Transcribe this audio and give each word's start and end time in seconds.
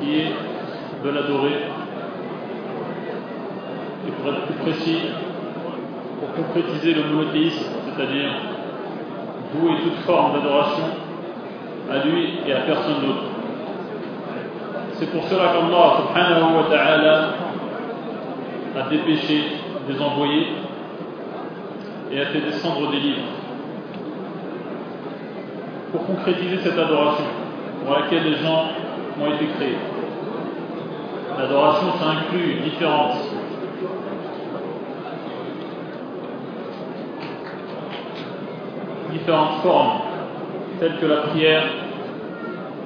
qui 0.00 0.18
est 0.18 0.32
de 1.04 1.10
l'adorer. 1.10 1.58
Et 4.06 4.10
pour 4.10 4.32
être 4.32 4.46
plus 4.46 4.72
précis, 4.72 4.98
pour 6.20 6.44
concrétiser 6.44 6.94
le 6.94 7.04
monothéisme, 7.04 7.66
c'est-à-dire 7.84 8.30
vouer 9.54 9.72
toute 9.82 9.98
forme 10.04 10.32
d'adoration 10.34 10.84
à 11.90 12.04
lui 12.06 12.38
et 12.46 12.52
à 12.52 12.60
personne 12.60 13.00
d'autre. 13.00 13.24
C'est 14.94 15.10
pour 15.10 15.24
cela 15.24 15.52
qu'Allah 15.52 15.96
subhanahu 15.98 16.56
wa 16.56 16.64
ta'ala 16.70 17.34
a 18.78 18.88
dépêché 18.88 19.42
des 19.88 20.00
envoyés 20.00 20.46
et 22.12 22.20
a 22.20 22.26
fait 22.26 22.40
descendre 22.40 22.90
des 22.90 22.98
livres 23.00 23.41
pour 25.92 26.06
concrétiser 26.06 26.58
cette 26.62 26.78
adoration 26.78 27.24
pour 27.84 27.94
laquelle 27.94 28.24
les 28.24 28.36
gens 28.36 28.64
ont 29.20 29.34
été 29.34 29.46
créés. 29.56 29.78
L'adoration, 31.38 31.86
ça 32.00 32.10
inclut 32.10 32.60
différentes 32.64 33.16
différentes 39.12 39.62
formes, 39.62 40.00
telles 40.80 40.98
que 40.98 41.06
la 41.06 41.16
prière, 41.18 41.64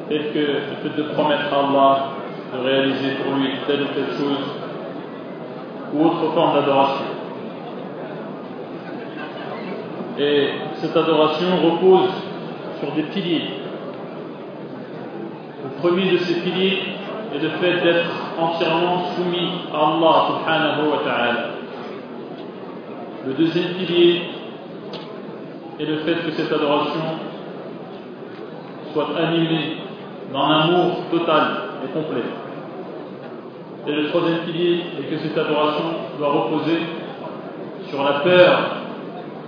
telles 0.08 0.32
que 0.32 0.38
le 0.38 0.60
fait 0.82 0.96
de 0.96 1.08
promettre 1.14 1.52
à 1.52 1.68
Allah 1.68 2.08
de 2.52 2.68
réaliser 2.68 3.10
pour 3.22 3.34
lui 3.36 3.50
telle 3.66 3.82
ou 3.82 3.86
telle 3.86 4.16
chose, 4.16 4.44
ou 5.94 6.04
autre 6.04 6.32
forme 6.34 6.54
d'adoration. 6.54 7.06
Et 10.18 10.48
cette 10.76 10.96
adoration 10.96 11.46
repose 11.62 12.10
sur 12.80 12.92
des 12.92 13.02
piliers. 13.04 13.42
Le 15.64 15.70
premier 15.80 16.10
de 16.10 16.18
ces 16.18 16.34
piliers 16.40 16.78
est 17.34 17.38
le 17.38 17.50
fait 17.50 17.80
d'être 17.82 18.10
entièrement 18.38 19.04
soumis 19.14 19.48
à 19.72 19.78
Allah 19.78 20.26
subhanahu 20.28 20.90
wa 20.90 20.98
ta'ala. 21.04 21.50
Le 23.26 23.32
deuxième 23.34 23.74
pilier 23.74 24.22
est 25.80 25.84
le 25.84 25.96
fait 25.98 26.14
que 26.24 26.30
cette 26.32 26.52
adoration 26.52 27.00
soit 28.92 29.08
animée 29.18 29.76
dans 30.32 30.48
l'amour 30.48 30.96
total 31.10 31.42
et 31.84 31.92
complet. 31.92 32.22
Et 33.86 33.92
le 33.92 34.08
troisième 34.08 34.38
pilier 34.38 34.82
est 34.98 35.04
que 35.10 35.18
cette 35.18 35.36
adoration 35.36 35.84
doit 36.18 36.32
reposer 36.32 36.80
sur 37.88 38.02
la 38.02 38.20
peur 38.20 38.58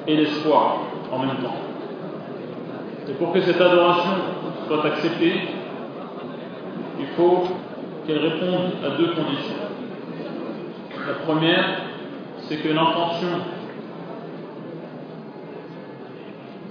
et 0.07 0.17
l'espoir 0.17 0.79
en 1.13 1.19
même 1.19 1.37
temps. 1.37 1.68
Et 3.09 3.13
pour 3.15 3.33
que 3.33 3.41
cette 3.41 3.61
adoration 3.61 4.11
soit 4.67 4.85
acceptée, 4.85 5.33
il 7.01 7.07
faut 7.17 7.45
qu'elle 8.07 8.19
réponde 8.19 8.73
à 8.85 8.97
deux 8.99 9.15
conditions. 9.15 9.57
La 11.07 11.15
première, 11.25 11.65
c'est 12.41 12.57
que 12.57 12.69
l'intention 12.69 13.29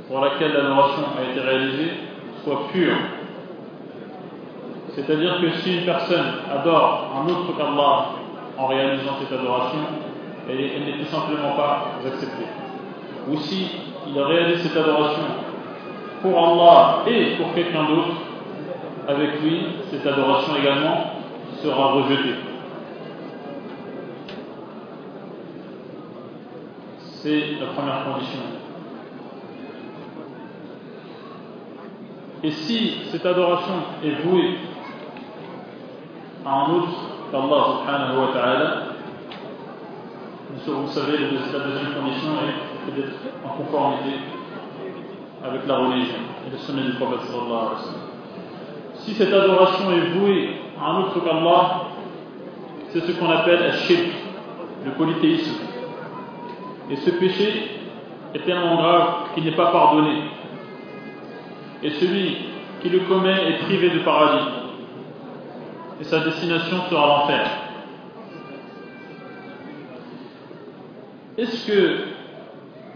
pour 0.08 0.22
laquelle 0.22 0.54
l'adoration 0.54 1.04
a 1.18 1.32
été 1.32 1.40
réalisée 1.40 1.92
soit 2.44 2.68
pure. 2.72 2.96
C'est-à-dire 4.94 5.42
que 5.42 5.50
si 5.60 5.80
une 5.80 5.86
personne 5.86 6.26
adore 6.52 7.14
un 7.16 7.30
autre 7.30 7.58
qu'Allah 7.58 8.06
en 8.58 8.68
réalisant 8.68 9.18
cette 9.20 9.40
adoration, 9.40 9.80
elle, 10.50 10.58
n'est 10.58 11.04
tout 11.04 11.12
simplement 11.12 11.56
pas 11.56 11.94
acceptée. 12.06 12.48
Ou 13.30 13.38
si 13.38 13.72
il 14.08 14.20
réalise 14.20 14.62
cette 14.62 14.78
adoration 14.78 15.24
pour 16.22 16.38
Allah 16.38 17.04
et 17.08 17.36
pour 17.36 17.54
quelqu'un 17.54 17.84
d'autre, 17.84 18.16
avec 19.08 19.42
lui, 19.42 19.62
cette 19.90 20.06
adoration 20.06 20.56
également 20.56 21.14
sera 21.62 21.94
rejetée. 21.94 22.36
C'est 27.00 27.44
la 27.59 27.68
première 27.68 28.03
condition. 28.06 28.40
Et 32.44 32.52
si 32.52 32.97
cette 33.12 33.25
adoration 33.25 33.74
est 34.03 34.24
vouée 34.24 34.58
à 36.46 36.50
un 36.50 36.74
autre 36.74 36.90
qu'Allah 37.31 37.64
subhanahu 37.80 38.20
wa 38.20 38.34
ta'ala, 38.34 38.84
vous 40.66 40.88
savez, 40.88 41.18
la 41.18 41.28
deuxième 41.28 41.94
condition 41.94 42.31
est 42.88 42.91
d'être 42.96 43.16
en 43.46 43.50
conformité 43.50 44.18
avec 45.44 45.68
la 45.68 45.78
religion 45.78 46.20
et 46.46 46.52
le 46.52 46.58
sommet 46.58 46.84
du 46.84 46.94
prophète 46.94 47.22
sallallahu 47.22 47.52
alayhi 47.52 47.72
wa. 47.72 48.08
Si 48.96 49.14
cette 49.14 49.34
adoration 49.34 49.92
est 49.92 50.18
vouée 50.18 50.50
à 50.80 50.92
un 50.92 51.02
autre 51.02 51.24
qu'Allah, 51.24 51.81
c'est 52.90 53.02
ce 53.02 53.12
qu'on 53.14 53.30
appelle 53.30 53.64
un 53.64 53.72
shirk, 53.72 54.09
le 54.86 54.92
polythéisme. 54.92 55.56
Et 56.90 56.96
ce 56.96 57.09
péché 57.12 57.72
est 58.34 58.46
tellement 58.46 58.76
grave 58.76 59.08
qu'il 59.34 59.44
n'est 59.44 59.56
pas 59.56 59.72
pardonné. 59.72 60.22
Et 61.84 61.92
celui 61.92 62.38
qui 62.81 62.90
le 62.90 63.00
commet 63.00 63.50
est 63.50 63.64
privé 63.66 63.90
de 63.90 64.00
paradis. 64.00 64.46
Et 66.00 66.03
sa 66.03 66.20
destination 66.20 66.78
sera 66.90 67.08
l'enfer. 67.08 67.47
Est-ce 71.38 71.68
que 71.68 71.97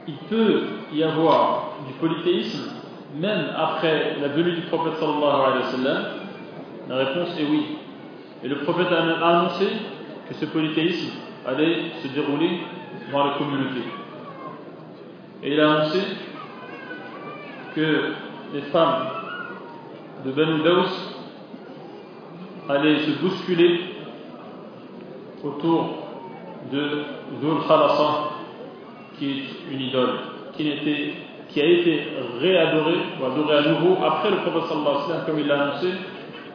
il 0.07 0.15
peut 0.29 0.63
y 0.93 1.03
avoir 1.03 1.70
du 1.87 1.93
polythéisme 1.99 2.81
même 3.15 3.47
après 3.57 4.17
la 4.21 4.29
venue 4.29 4.53
du 4.53 4.61
prophète 4.61 4.93
sallallahu 4.99 5.23
alayhi 5.23 5.63
wa 5.63 5.71
sallam 5.71 6.03
La 6.87 6.95
réponse 6.97 7.37
est 7.39 7.43
oui. 7.43 7.77
Et 8.43 8.47
le 8.47 8.57
prophète 8.59 8.87
a 8.91 9.27
annoncé 9.27 9.67
que 10.27 10.33
ce 10.33 10.45
polythéisme 10.45 11.11
allait 11.45 11.91
se 12.01 12.07
dérouler 12.07 12.61
dans 13.11 13.25
la 13.25 13.37
communauté. 13.37 13.81
Et 15.43 15.53
il 15.53 15.59
a 15.59 15.71
annoncé 15.71 15.99
que 17.75 18.13
les 18.53 18.61
femmes 18.63 19.07
de 20.25 20.31
Banu 20.31 20.63
Daous 20.63 20.89
allaient 22.69 22.99
se 22.99 23.11
bousculer 23.19 23.81
autour 25.43 25.89
de 26.71 27.03
Dhul 27.41 27.67
Khalasa, 27.67 28.29
qui 29.17 29.29
est 29.31 29.73
une 29.73 29.81
idole, 29.81 30.19
qui, 30.55 30.69
était, 30.69 31.13
qui 31.51 31.61
a 31.61 31.65
été 31.65 32.03
réadorée, 32.39 32.99
ou 33.19 33.25
adorée 33.25 33.57
à 33.57 33.61
nouveau 33.71 33.97
après 34.03 34.29
le 34.31 34.37
prophète 34.37 34.69
sallallahu 34.69 34.87
alayhi 34.87 35.01
wa 35.01 35.07
sallam, 35.07 35.25
comme 35.25 35.39
il 35.39 35.47
l'a 35.47 35.63
annoncé, 35.63 35.87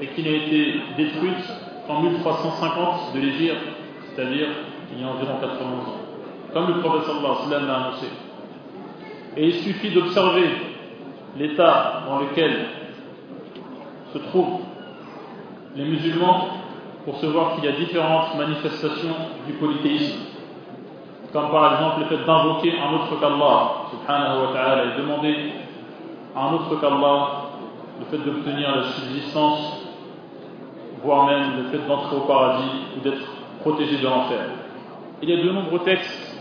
et 0.01 0.07
qui 0.09 0.23
n'a 0.23 0.31
été 0.31 0.75
détruite 0.97 1.45
qu'en 1.87 2.01
1350 2.03 3.15
de 3.15 3.21
l'Égypte, 3.21 3.57
c'est-à-dire 4.15 4.49
il 4.93 5.01
y 5.01 5.05
a 5.05 5.09
environ 5.09 5.35
80 5.41 5.67
ans, 5.67 6.01
comme 6.53 6.69
le 6.69 6.81
prophète 6.81 7.07
sallallahu 7.07 7.27
alayhi 7.27 7.51
sallam 7.51 7.67
l'a 7.67 7.75
annoncé. 7.75 8.07
Et 9.37 9.49
il 9.49 9.55
suffit 9.55 9.91
d'observer 9.91 10.49
l'état 11.39 12.05
dans 12.07 12.21
lequel 12.21 12.53
se 14.13 14.19
trouvent 14.19 14.61
les 15.77 15.85
musulmans 15.85 16.49
pour 17.05 17.19
se 17.19 17.27
voir 17.27 17.55
qu'il 17.55 17.65
y 17.65 17.69
a 17.69 17.73
différentes 17.73 18.35
manifestations 18.37 19.15
du 19.47 19.53
polythéisme. 19.55 20.36
Comme 21.33 21.51
par 21.51 21.75
exemple 21.75 22.01
le 22.01 22.07
fait 22.07 22.25
d'invoquer 22.25 22.75
un 22.79 22.95
autre 22.95 23.21
qu'Allah, 23.21 23.89
subhanahu 23.91 24.47
wa 24.47 24.53
ta'ala, 24.53 24.85
et 24.85 25.01
demander 25.01 25.53
à 26.35 26.49
un 26.49 26.53
autre 26.55 26.81
qu'Allah 26.81 27.29
le 27.99 28.05
fait 28.07 28.25
d'obtenir 28.25 28.77
la 28.77 28.83
subsistance, 28.85 29.83
voire 31.03 31.27
même 31.27 31.57
le 31.57 31.65
fait 31.65 31.87
d'entrer 31.87 32.17
au 32.17 32.21
paradis 32.21 32.71
ou 32.97 33.01
d'être 33.01 33.27
protégé 33.61 33.99
de 33.99 34.05
l'enfer. 34.05 34.41
Il 35.23 35.31
y 35.31 35.33
a 35.33 35.45
de 35.45 35.51
nombreux 35.51 35.81
textes 35.81 36.37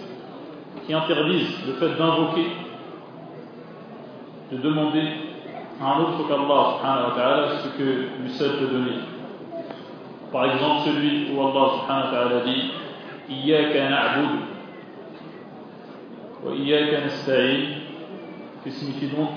qui 0.85 0.93
interdisent 0.93 1.65
le 1.65 1.73
fait 1.73 1.97
d'invoquer 1.97 2.47
de 4.51 4.57
demander 4.57 5.07
à 5.81 5.93
un 5.93 5.99
autre 6.01 6.27
qu'Allah 6.27 6.77
subhanahu 6.77 7.09
wa 7.09 7.15
ta'ala 7.15 7.47
ce 7.63 7.69
que 7.77 7.83
lui 7.83 8.31
peut 8.37 8.67
donner. 8.67 8.99
Par 10.31 10.45
exemple, 10.45 10.81
celui 10.85 11.31
où 11.31 11.41
Allah 11.41 11.69
subhanahu 11.79 12.05
wa 12.05 12.11
ta'ala 12.11 12.39
dit 12.45 12.71
Iyaka 13.29 13.89
na'budu 13.89 14.54
qui 18.63 18.71
signifie 18.71 19.07
donc 19.07 19.29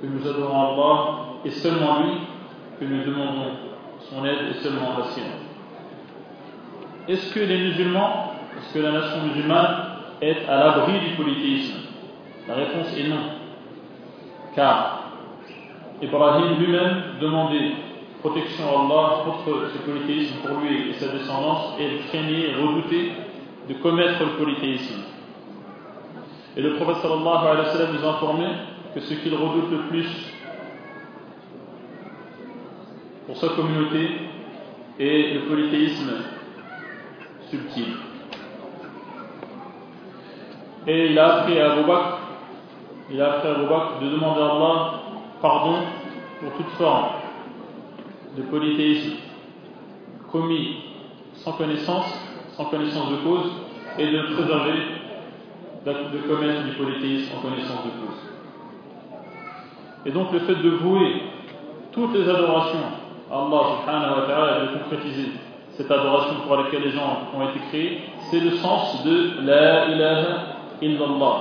que 0.00 0.06
nous 0.06 0.26
adorons 0.26 0.72
Allah 0.72 1.18
et 1.44 1.50
seulement 1.50 2.02
lui 2.02 2.12
que 2.78 2.84
nous 2.84 3.04
demandons 3.04 3.52
son 4.10 4.24
aide 4.24 4.50
et 4.50 4.54
seulement 4.54 4.98
la 4.98 5.04
sienne. 5.06 5.24
Est-ce 7.08 7.32
que 7.32 7.40
les 7.40 7.58
musulmans, 7.58 8.32
est-ce 8.58 8.74
que 8.74 8.78
la 8.80 8.92
nation 8.92 9.22
musulmane 9.26 9.76
est 10.20 10.46
à 10.48 10.58
l'abri 10.58 10.98
du 11.00 11.14
polythéisme? 11.16 11.78
La 12.48 12.54
réponse 12.54 12.96
est 12.96 13.08
non. 13.08 13.16
Car 14.54 15.02
Ibrahim 16.02 16.58
lui-même 16.58 17.02
demandait 17.20 17.72
protection 18.20 18.64
à 18.66 18.80
Allah 18.82 19.24
contre 19.24 19.68
ce 19.72 19.78
polythéisme 19.78 20.36
pour 20.44 20.58
lui 20.60 20.90
et 20.90 20.92
sa 20.94 21.08
descendance, 21.08 21.74
et 21.78 21.84
il 21.84 22.06
craignait 22.08 22.50
et 22.50 22.54
redoutait 22.54 23.12
de 23.68 23.74
commettre 23.74 24.20
le 24.20 24.38
polythéisme. 24.38 25.02
Et 26.56 26.62
le 26.62 26.76
prophète 26.76 27.02
sallallahu 27.02 27.46
alayhi 27.46 27.66
wa 27.66 27.72
sallam 27.72 27.96
nous 27.96 28.08
informait 28.08 28.52
que 28.94 29.00
ce 29.00 29.14
qu'il 29.14 29.34
redoute 29.34 29.70
le 29.70 29.78
plus 29.88 30.08
pour 33.26 33.36
sa 33.36 33.48
communauté 33.48 34.08
et 34.98 35.34
le 35.34 35.40
polythéisme 35.40 36.12
subtil. 37.50 37.96
Et 40.86 41.10
il 41.10 41.18
a 41.18 41.34
appris 41.36 41.60
à 41.60 41.72
Abu 41.72 41.90
a 41.90 43.42
de 44.00 44.10
demander 44.10 44.40
à 44.40 44.44
Allah 44.44 44.92
pardon 45.42 45.76
pour 46.40 46.52
toute 46.52 46.72
forme 46.78 47.08
de 48.36 48.42
polythéisme 48.42 49.16
commis 50.32 50.76
sans 51.34 51.52
connaissance, 51.52 52.06
sans 52.56 52.64
connaissance 52.66 53.10
de 53.10 53.16
cause, 53.16 53.52
et 53.98 54.06
de 54.06 54.22
préserver 54.34 54.95
de 55.92 56.18
commettre 56.28 56.64
du 56.64 56.72
polythéisme 56.72 57.36
en 57.36 57.42
connaissance 57.42 57.84
de 57.84 57.90
cause. 57.90 58.18
Et 60.04 60.10
donc 60.10 60.32
le 60.32 60.40
fait 60.40 60.56
de 60.56 60.70
vouer 60.70 61.22
toutes 61.92 62.14
les 62.14 62.28
adorations 62.28 62.78
à 63.30 63.38
Allah 63.38 63.60
subhanahu 63.80 64.20
wa 64.20 64.26
ta'ala 64.26 64.58
et 64.58 64.66
de 64.66 64.78
concrétiser 64.78 65.32
cette 65.76 65.90
adoration 65.90 66.36
pour 66.46 66.56
laquelle 66.56 66.82
les 66.82 66.90
gens 66.90 67.28
ont 67.34 67.48
été 67.50 67.60
créés, 67.68 68.00
c'est 68.30 68.40
le 68.40 68.50
sens 68.52 69.04
de 69.04 69.44
La 69.44 69.88
ilaha 69.90 70.26
illallah. 70.82 71.36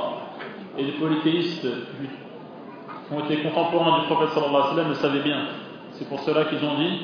Et 0.77 0.83
les 0.83 0.91
polythéistes 0.91 1.67
ont 3.11 3.19
été 3.21 3.37
contemporains 3.37 4.01
du 4.01 4.05
prophète 4.07 4.29
sallallahu 4.29 4.89
le 4.89 4.93
savaient 4.95 5.23
bien. 5.23 5.39
C'est 5.91 6.07
pour 6.07 6.19
cela 6.19 6.45
qu'ils 6.45 6.63
ont 6.67 6.77
dit 6.77 7.01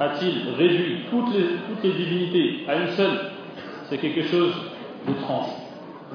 a-t-il 0.00 0.54
réduit 0.56 1.00
toutes 1.10 1.34
les, 1.34 1.44
toutes 1.68 1.82
les 1.82 1.92
divinités 1.92 2.64
à 2.68 2.76
une 2.76 2.88
seule? 2.88 3.32
C'est 3.88 3.98
quelque 3.98 4.22
chose 4.22 4.54
d'étrange 5.06 5.46
ou 5.46 5.57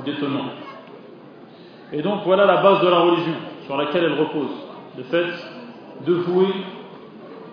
d'étonnant. 0.06 0.45
Et 1.92 2.01
donc 2.01 2.22
voilà 2.25 2.45
la 2.45 2.62
base 2.62 2.81
de 2.81 2.88
la 2.88 3.00
religion 3.00 3.34
sur 3.66 3.78
laquelle 3.78 4.06
elle 4.06 4.19
repose. 4.19 4.50
Le 4.98 5.04
fait 5.04 5.28
de 6.06 6.13
vouer 6.13 6.54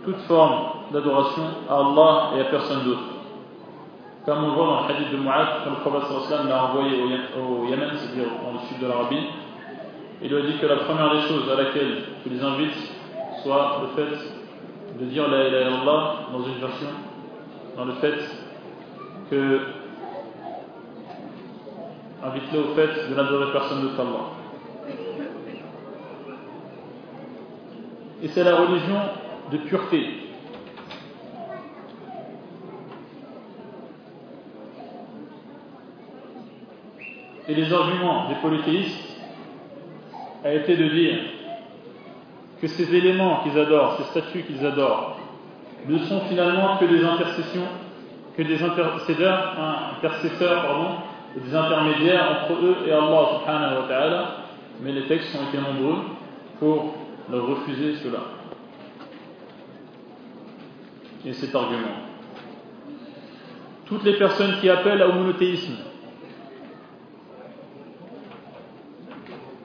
toute 0.05 0.19
forme 0.23 0.55
d'adoration 0.93 1.43
à 1.69 1.75
Allah 1.75 2.31
et 2.37 2.41
à 2.41 2.45
personne 2.45 2.85
d'autre. 2.85 3.03
Comme 4.25 4.45
on 4.45 4.49
le 4.49 4.53
voit 4.53 4.67
dans 4.67 4.81
le 4.87 4.95
hadith 4.95 5.13
de 5.13 5.17
Mu'ad, 5.17 5.47
quand 5.65 5.71
le 5.71 5.77
prophète 5.77 6.47
l'a 6.49 6.65
envoyé 6.65 7.03
au 7.03 7.67
Yémen, 7.67 7.91
c'est-à-dire 7.97 8.31
dans 8.45 8.53
le 8.53 8.59
sud 8.69 8.81
de 8.81 8.87
l'Arabie, 8.87 9.27
il 10.23 10.31
lui 10.31 10.37
a 10.37 10.43
dit 10.43 10.59
que 10.59 10.67
la 10.67 10.77
première 10.77 11.15
des 11.15 11.23
choses 11.23 11.51
à 11.51 11.63
laquelle 11.63 12.03
tu 12.23 12.29
les 12.29 12.43
invites 12.43 12.93
soit 13.43 13.81
le 13.83 13.89
fait 13.97 14.17
de 15.01 15.05
dire 15.07 15.29
la 15.29 15.49
ilaha 15.49 15.71
illallah 15.71 16.15
dans 16.33 16.43
une 16.45 16.59
version, 16.61 16.89
dans 17.77 17.85
le 17.87 17.93
fait 17.93 18.19
que 19.31 19.61
invite-le 22.23 22.61
au 22.61 22.75
fait 22.75 23.09
de 23.09 23.15
n'adorer 23.15 23.53
personne 23.53 23.83
d'autre 23.83 23.97
qu'Allah. 23.97 24.41
Et 28.23 28.29
c'est 28.29 28.45
la 28.45 28.57
religion 28.57 29.01
de 29.51 29.57
pureté. 29.59 30.07
Et 37.49 37.55
les 37.55 37.73
arguments 37.73 38.29
des 38.29 38.37
polythéistes 38.37 39.17
a 40.45 40.53
été 40.53 40.77
de 40.77 40.89
dire 40.89 41.19
que 42.61 42.67
ces 42.67 42.95
éléments 42.95 43.43
qu'ils 43.43 43.59
adorent, 43.59 43.97
ces 43.97 44.05
statues 44.05 44.43
qu'ils 44.43 44.65
adorent, 44.65 45.19
ne 45.89 45.99
sont 45.99 46.21
finalement 46.29 46.77
que 46.77 46.85
des 46.85 47.03
intercessions, 47.03 47.67
que 48.37 48.43
des 48.43 48.63
intercesseurs, 48.63 49.57
intercesseurs 49.97 50.67
pardon, 50.67 50.91
des 51.37 51.55
intermédiaires 51.55 52.43
entre 52.43 52.61
eux 52.61 52.77
et 52.87 52.93
Allah 52.93 53.29
subhanahu 53.39 53.83
wa 53.83 53.89
ta'ala, 53.89 54.37
mais 54.83 54.93
les 54.93 55.07
textes 55.07 55.37
ont 55.37 55.49
été 55.49 55.59
nombreux 55.59 56.03
pour 56.59 56.95
leur 57.31 57.47
refuser 57.47 57.97
cela. 57.97 58.21
Et 61.25 61.33
cet 61.33 61.55
argument. 61.55 62.09
Toutes 63.87 64.05
les 64.05 64.17
personnes 64.17 64.59
qui 64.61 64.69
appellent 64.69 65.03
au 65.03 65.13
monothéisme, 65.13 65.77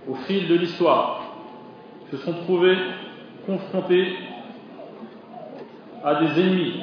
au 0.08 0.16
fil 0.16 0.48
de 0.48 0.56
l'histoire, 0.56 1.22
se 2.12 2.18
sont 2.18 2.34
trouvés 2.44 2.78
confrontés 3.46 4.16
à 6.04 6.16
des 6.16 6.42
ennemis 6.42 6.82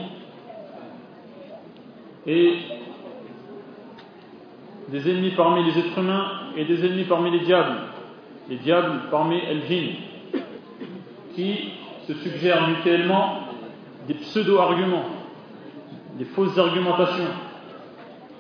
et 2.27 2.55
des 4.93 5.11
ennemis 5.11 5.31
parmi 5.31 5.65
les 5.65 5.79
êtres 5.79 5.99
humains 5.99 6.31
et 6.55 6.65
des 6.67 6.85
ennemis 6.85 7.05
parmi 7.05 7.31
les 7.31 7.41
diables, 7.41 7.79
les 8.51 8.57
diables 8.57 9.01
parmi 9.11 9.39
el 9.39 9.63
qui 11.35 11.71
se 12.07 12.13
suggèrent 12.13 12.69
mutuellement 12.69 13.49
des 14.07 14.15
pseudo-arguments, 14.15 15.07
des 16.19 16.27
fausses 16.27 16.59
argumentations, 16.59 17.31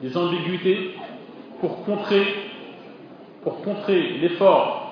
des 0.02 0.14
ambiguïtés 0.14 0.90
pour 1.60 1.84
contrer, 1.84 2.22
pour 3.42 3.62
contrer 3.62 4.18
l'effort 4.20 4.82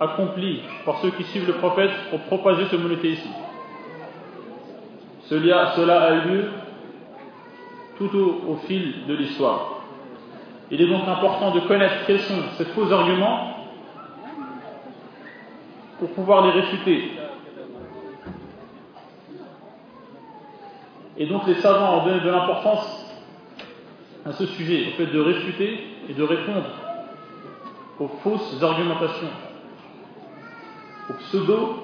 accompli 0.00 0.60
par 0.84 0.98
ceux 0.98 1.10
qui 1.10 1.24
suivent 1.24 1.46
le 1.46 1.54
prophète 1.54 1.90
pour 2.10 2.20
propager 2.20 2.66
ce 2.66 2.76
monothéisme. 2.76 3.30
Cela 5.28 6.02
a 6.02 6.14
eu 6.14 6.28
lieu 6.28 6.44
tout 7.98 8.10
au, 8.16 8.56
fil 8.66 9.06
de 9.06 9.14
l'histoire. 9.14 9.77
Il 10.70 10.80
est 10.82 10.86
donc 10.86 11.08
important 11.08 11.50
de 11.52 11.60
connaître 11.60 12.04
quels 12.06 12.20
sont 12.20 12.42
ces 12.56 12.66
faux 12.66 12.92
arguments 12.92 13.56
pour 15.98 16.10
pouvoir 16.10 16.46
les 16.46 16.52
réfuter. 16.60 17.12
Et 21.16 21.26
donc 21.26 21.46
les 21.46 21.56
savants 21.56 22.00
ont 22.00 22.04
donné 22.04 22.20
de 22.20 22.28
l'importance 22.30 23.06
à 24.24 24.32
ce 24.32 24.46
sujet, 24.46 24.88
au 24.88 24.90
fait 24.96 25.06
de 25.06 25.20
réfuter 25.20 25.84
et 26.08 26.14
de 26.14 26.22
répondre 26.22 26.68
aux 27.98 28.08
fausses 28.22 28.62
argumentations 28.62 29.30
aux 31.08 31.14
pseudo-preuves. 31.14 31.78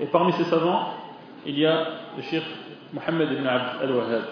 Et 0.00 0.06
parmi 0.06 0.32
ces 0.34 0.44
savants, 0.44 0.94
il 1.46 1.58
y 1.58 1.66
a 1.66 1.86
le 2.16 2.22
shir 2.22 2.42
Mohammed 2.92 3.32
ibn 3.32 3.46
Abd 3.46 3.82
al-Wahhab, 3.82 4.24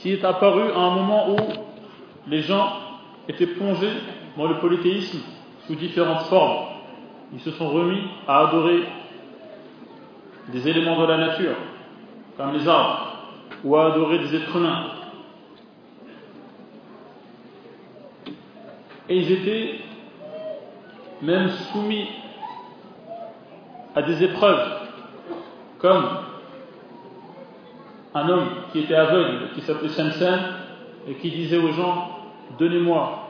qui 0.00 0.12
est 0.12 0.24
apparu 0.24 0.72
à 0.72 0.78
un 0.78 0.94
moment 0.94 1.30
où 1.30 1.36
les 2.26 2.40
gens 2.42 2.72
étaient 3.28 3.46
plongés 3.46 3.92
dans 4.36 4.46
le 4.46 4.58
polythéisme 4.58 5.18
sous 5.66 5.74
différentes 5.74 6.22
formes. 6.26 6.66
Ils 7.32 7.40
se 7.40 7.50
sont 7.52 7.68
remis 7.68 8.02
à 8.26 8.48
adorer 8.48 8.82
des 10.48 10.68
éléments 10.68 11.00
de 11.00 11.06
la 11.06 11.18
nature, 11.18 11.54
comme 12.36 12.54
les 12.54 12.66
arbres, 12.66 13.12
ou 13.62 13.76
à 13.76 13.92
adorer 13.92 14.18
des 14.18 14.34
êtres 14.34 14.56
humains. 14.56 14.86
Et 19.08 19.16
ils 19.16 19.32
étaient 19.32 19.80
même 21.20 21.50
soumis 21.72 22.08
à 23.94 24.02
des 24.02 24.24
épreuves, 24.24 24.88
comme 25.78 26.04
un 28.14 28.28
homme 28.28 28.48
qui 28.72 28.80
était 28.80 28.94
aveugle, 28.94 29.50
qui 29.54 29.60
s'appelait 29.62 29.88
Samson, 29.88 30.38
et 31.08 31.14
qui 31.14 31.30
disait 31.30 31.58
aux 31.58 31.72
gens 31.72 32.16
Donnez-moi 32.58 33.28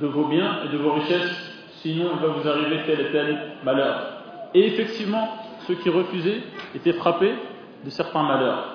de 0.00 0.06
vos 0.06 0.26
biens 0.26 0.58
et 0.64 0.72
de 0.72 0.78
vos 0.78 0.92
richesses, 0.92 1.52
sinon 1.82 2.10
il 2.14 2.20
va 2.20 2.28
vous 2.28 2.46
arriver 2.48 2.80
tel 2.86 3.00
et 3.00 3.10
tel 3.10 3.38
malheur. 3.64 4.18
Et 4.54 4.66
effectivement, 4.66 5.28
ceux 5.66 5.74
qui 5.76 5.88
refusaient 5.88 6.42
étaient 6.74 6.92
frappés 6.92 7.34
de 7.84 7.90
certains 7.90 8.22
malheurs. 8.22 8.74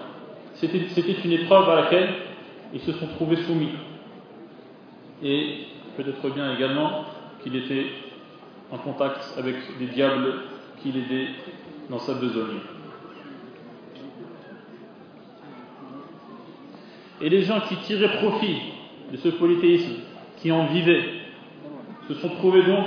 C'était 0.56 1.15
une 1.24 1.32
épreuve 1.32 1.70
à 1.70 1.75
laquelle 1.75 2.10
ils 2.74 2.82
se 2.82 2.92
sont 2.94 3.08
trouvés 3.08 3.38
soumis. 3.38 3.74
Et 5.24 5.65
peut-être 5.98 6.30
bien 6.34 6.53
également 6.53 7.06
qu'il 7.42 7.56
était 7.56 7.86
en 8.72 8.77
contact 8.77 9.34
avec 9.38 9.56
des 9.80 9.88
diables 9.88 10.34
qui 10.82 10.92
l'aidaient 10.92 11.30
dans 11.89 12.00
sa 12.00 12.13
besogne. 12.15 12.60
Et 17.22 17.29
les 17.29 17.43
gens 17.43 17.62
qui 17.62 17.75
tiraient 17.77 18.17
profit 18.17 18.58
de 19.12 19.17
ce 19.17 19.29
polythéisme, 19.29 20.01
qui 20.38 20.51
en 20.51 20.65
vivaient, 20.65 21.05
se 22.08 22.13
sont 22.15 22.29
trouvés 22.29 22.63
donc 22.63 22.86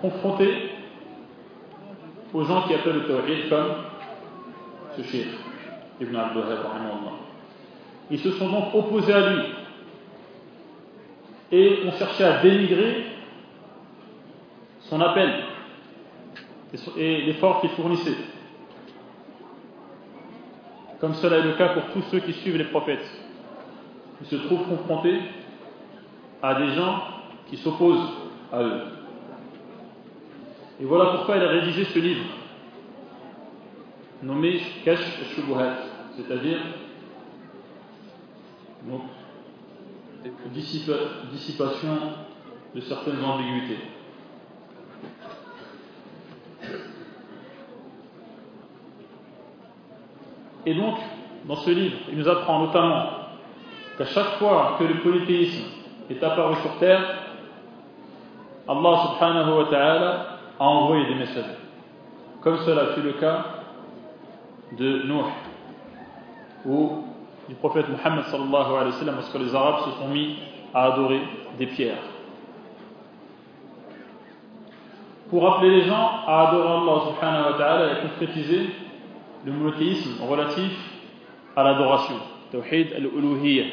confrontés 0.00 0.70
aux 2.32 2.44
gens 2.44 2.62
qui 2.62 2.74
appellent 2.74 2.94
le 2.94 3.06
tawhid 3.06 3.48
comme 3.48 3.74
ce 4.96 5.02
shir, 5.02 5.26
Ibn 6.00 6.16
Abdul 6.16 6.42
Ils 8.10 8.18
se 8.18 8.30
sont 8.32 8.48
donc 8.48 8.74
opposés 8.74 9.12
à 9.12 9.30
lui 9.30 9.42
et 11.52 11.80
ont 11.86 11.92
cherché 11.92 12.24
à 12.24 12.42
dénigrer 12.42 13.04
son 14.80 15.00
appel 15.00 15.30
et 16.96 17.22
l'effort 17.22 17.60
qu'il 17.60 17.70
fournissait. 17.70 18.16
Comme 21.02 21.14
cela 21.14 21.38
est 21.38 21.42
le 21.42 21.54
cas 21.54 21.70
pour 21.70 21.82
tous 21.92 22.02
ceux 22.12 22.20
qui 22.20 22.32
suivent 22.32 22.58
les 22.58 22.66
prophètes. 22.66 23.04
Ils 24.20 24.26
se 24.28 24.36
trouvent 24.36 24.68
confrontés 24.68 25.18
à 26.40 26.54
des 26.54 26.74
gens 26.74 27.02
qui 27.50 27.56
s'opposent 27.56 28.08
à 28.52 28.62
eux. 28.62 28.82
Et 30.80 30.84
voilà 30.84 31.16
pourquoi 31.16 31.38
il 31.38 31.42
a 31.42 31.48
rédigé 31.48 31.86
ce 31.86 31.98
livre, 31.98 32.24
nommé 34.22 34.60
Kash 34.84 35.00
Shubuhat, 35.34 35.74
c'est-à-dire 36.16 36.60
dissipation 41.32 41.98
de 42.76 42.80
certaines 42.80 43.24
ambiguïtés. 43.24 43.80
Et 50.66 50.74
donc, 50.74 50.94
dans 51.44 51.56
ce 51.56 51.70
livre, 51.70 51.96
il 52.10 52.18
nous 52.18 52.28
apprend 52.28 52.60
notamment 52.60 53.06
qu'à 53.98 54.04
chaque 54.06 54.38
fois 54.38 54.76
que 54.78 54.84
le 54.84 54.94
polythéisme 55.00 55.64
est 56.10 56.22
apparu 56.22 56.54
sur 56.56 56.76
terre, 56.78 57.02
Allah 58.68 59.00
subhanahu 59.08 59.58
wa 59.58 59.64
ta'ala 59.70 60.26
a 60.58 60.64
envoyé 60.64 61.06
des 61.06 61.14
messagers. 61.16 61.58
Comme 62.40 62.58
cela 62.58 62.94
fut 62.94 63.02
le 63.02 63.12
cas 63.12 63.44
de 64.78 65.02
Nuh, 65.04 65.24
ou 66.64 67.04
du 67.48 67.54
prophète 67.56 67.86
Muhammad 67.88 68.24
sallallahu 68.26 68.74
alayhi 68.74 68.92
wa 68.92 68.98
sallam, 68.98 69.14
lorsque 69.16 69.34
les 69.34 69.54
Arabes 69.54 69.80
se 69.84 69.90
sont 69.98 70.08
mis 70.08 70.36
à 70.72 70.92
adorer 70.92 71.20
des 71.58 71.66
pierres. 71.66 72.02
Pour 75.28 75.54
appeler 75.54 75.70
les 75.70 75.82
gens 75.82 76.10
à 76.26 76.48
adorer 76.48 76.68
Allah 76.68 77.02
subhanahu 77.08 77.52
wa 77.52 77.58
ta'ala 77.58 77.92
et 77.92 78.02
concrétiser 78.02 78.70
le 79.44 79.52
monothéisme 79.52 80.22
relatif 80.22 80.72
à 81.56 81.64
l'adoration, 81.64 82.16
tawhid 82.50 82.92
al-uluhiyya. 82.94 83.64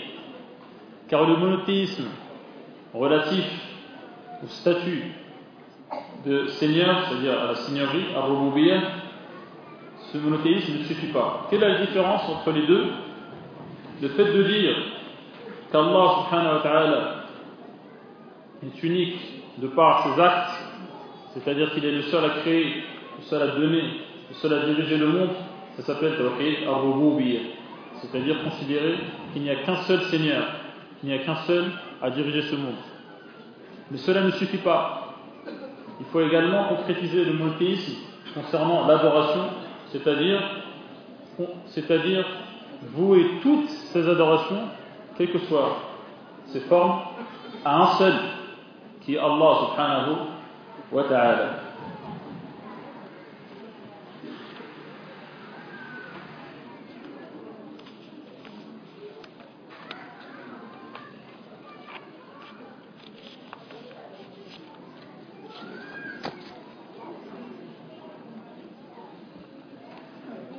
Car 1.07 1.27
le 1.27 1.38
monothéisme 1.38 2.07
relatif 2.93 3.45
au 4.43 4.47
statut 4.47 5.03
de 6.25 6.47
seigneur, 6.47 7.07
c'est-à-dire 7.07 7.39
à 7.39 7.45
la 7.47 7.55
seigneurie, 7.55 8.05
à 8.15 8.21
Rububiyyah, 8.21 8.81
ce 10.11 10.17
monothéisme 10.17 10.79
ne 10.79 10.83
suffit 10.83 11.11
pas. 11.11 11.47
Quelle 11.49 11.63
est 11.63 11.69
la 11.69 11.85
différence 11.85 12.27
entre 12.29 12.51
les 12.51 12.65
deux? 12.65 12.88
Le 14.01 14.07
fait 14.09 14.25
de 14.25 14.43
dire 14.43 14.75
qu'Allah 15.71 16.07
subhanahu 16.23 16.55
wa 16.55 16.61
ta'ala 16.61 17.15
est 18.63 18.83
unique 18.83 19.19
de 19.57 19.67
par 19.67 20.03
ses 20.03 20.21
actes, 20.21 20.51
c'est-à-dire 21.33 21.73
qu'il 21.73 21.85
est 21.85 21.91
le 21.91 22.01
seul 22.03 22.25
à 22.25 22.29
créer, 22.41 22.83
le 23.17 23.23
seul 23.23 23.41
à 23.41 23.47
donner, 23.47 23.83
le 24.29 24.35
seul 24.35 24.53
à 24.53 24.65
diriger 24.65 24.97
le 24.97 25.07
monde, 25.07 25.29
ça 25.79 25.93
s'appelle 25.93 26.17
Tawhid 26.17 26.67
al 26.67 27.39
c'est-à-dire 28.01 28.43
considérer 28.43 28.98
qu'il 29.31 29.43
n'y 29.43 29.50
a 29.50 29.55
qu'un 29.55 29.77
seul 29.83 30.01
Seigneur, 30.03 30.43
qu'il 31.00 31.09
n'y 31.09 31.15
a 31.15 31.19
qu'un 31.19 31.36
seul 31.48 31.71
à 32.01 32.09
diriger 32.09 32.41
ce 32.43 32.55
monde. 32.55 32.75
Mais 33.89 33.98
cela 33.98 34.21
ne 34.24 34.31
suffit 34.31 34.57
pas. 34.57 35.15
Il 36.00 36.05
faut 36.07 36.21
également 36.21 36.65
concrétiser 36.65 37.24
le 37.24 37.33
monothéisme 37.33 37.93
concernant 38.33 38.88
l'adoration, 38.88 39.45
c'est-à-dire 39.91 40.41
c'est-à-dire 41.67 42.25
vouer 42.93 43.25
toutes 43.41 43.69
ces 43.69 44.07
adorations, 44.07 44.63
quelles 45.17 45.31
que 45.31 45.39
soient 45.39 45.77
ces 46.48 46.59
formes, 46.62 47.00
à 47.63 47.83
un 47.83 47.88
seul, 47.98 48.13
qui 49.01 49.15
est 49.15 49.19
Allah 49.19 49.55
subhanahu 49.69 50.15
wa 50.91 51.03
ta'ala. 51.03 51.68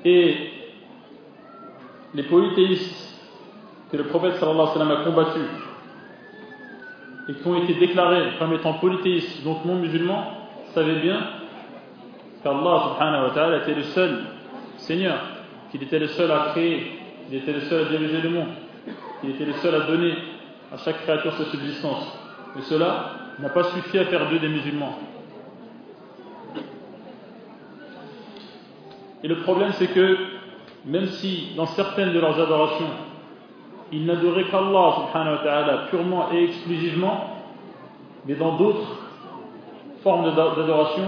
Et 0.04 0.36
les 2.14 2.22
polythéistes 2.24 3.18
que 3.90 3.96
le 3.96 4.04
prophète 4.04 4.36
sallallahu 4.36 4.60
alayhi 4.60 4.78
wa 4.78 4.86
sallam 4.86 4.90
a 4.90 5.04
combattus 5.04 5.48
et 7.28 7.34
qui 7.34 7.46
ont 7.46 7.62
été 7.62 7.74
déclarés 7.74 8.22
comme 8.38 8.52
étant 8.54 8.74
polythéistes, 8.74 9.44
donc 9.44 9.64
non 9.64 9.76
musulmans, 9.76 10.24
savaient 10.74 11.00
bien 11.00 11.20
qu'Allah 12.42 12.82
subhanahu 12.88 13.28
wa 13.28 13.30
ta'ala 13.34 13.56
était 13.58 13.74
le 13.74 13.82
seul 13.82 14.24
Seigneur, 14.78 15.18
qu'il 15.70 15.82
était 15.82 15.98
le 15.98 16.08
seul 16.08 16.30
à 16.30 16.48
créer, 16.52 16.90
qu'il 17.28 17.38
était 17.38 17.52
le 17.52 17.60
seul 17.60 17.86
à 17.86 17.88
diriger 17.90 18.20
le 18.22 18.30
monde, 18.30 18.48
qu'il 19.20 19.30
était 19.30 19.44
le 19.44 19.52
seul 19.54 19.74
à 19.74 19.80
donner 19.80 20.14
à 20.72 20.78
chaque 20.78 21.02
créature 21.02 21.34
sa 21.34 21.44
subsistance. 21.44 22.18
Mais 22.56 22.62
cela 22.62 23.12
n'a 23.38 23.50
pas 23.50 23.64
suffi 23.64 23.98
à 23.98 24.06
faire 24.06 24.28
d'eux 24.28 24.38
des 24.38 24.48
musulmans. 24.48 24.98
Et 29.22 29.28
le 29.28 29.36
problème, 29.40 29.72
c'est 29.72 29.88
que 29.88 30.16
même 30.86 31.06
si 31.06 31.48
dans 31.56 31.66
certaines 31.66 32.12
de 32.12 32.20
leurs 32.20 32.40
adorations, 32.40 32.88
ils 33.92 34.06
n'adoraient 34.06 34.44
qu'Allah 34.44 34.94
subhanahu 34.96 35.36
wa 35.36 35.42
ta'ala 35.42 35.78
purement 35.90 36.32
et 36.32 36.44
exclusivement, 36.44 37.36
mais 38.26 38.34
dans 38.34 38.56
d'autres 38.56 38.98
formes 40.02 40.34
d'adoration, 40.34 41.04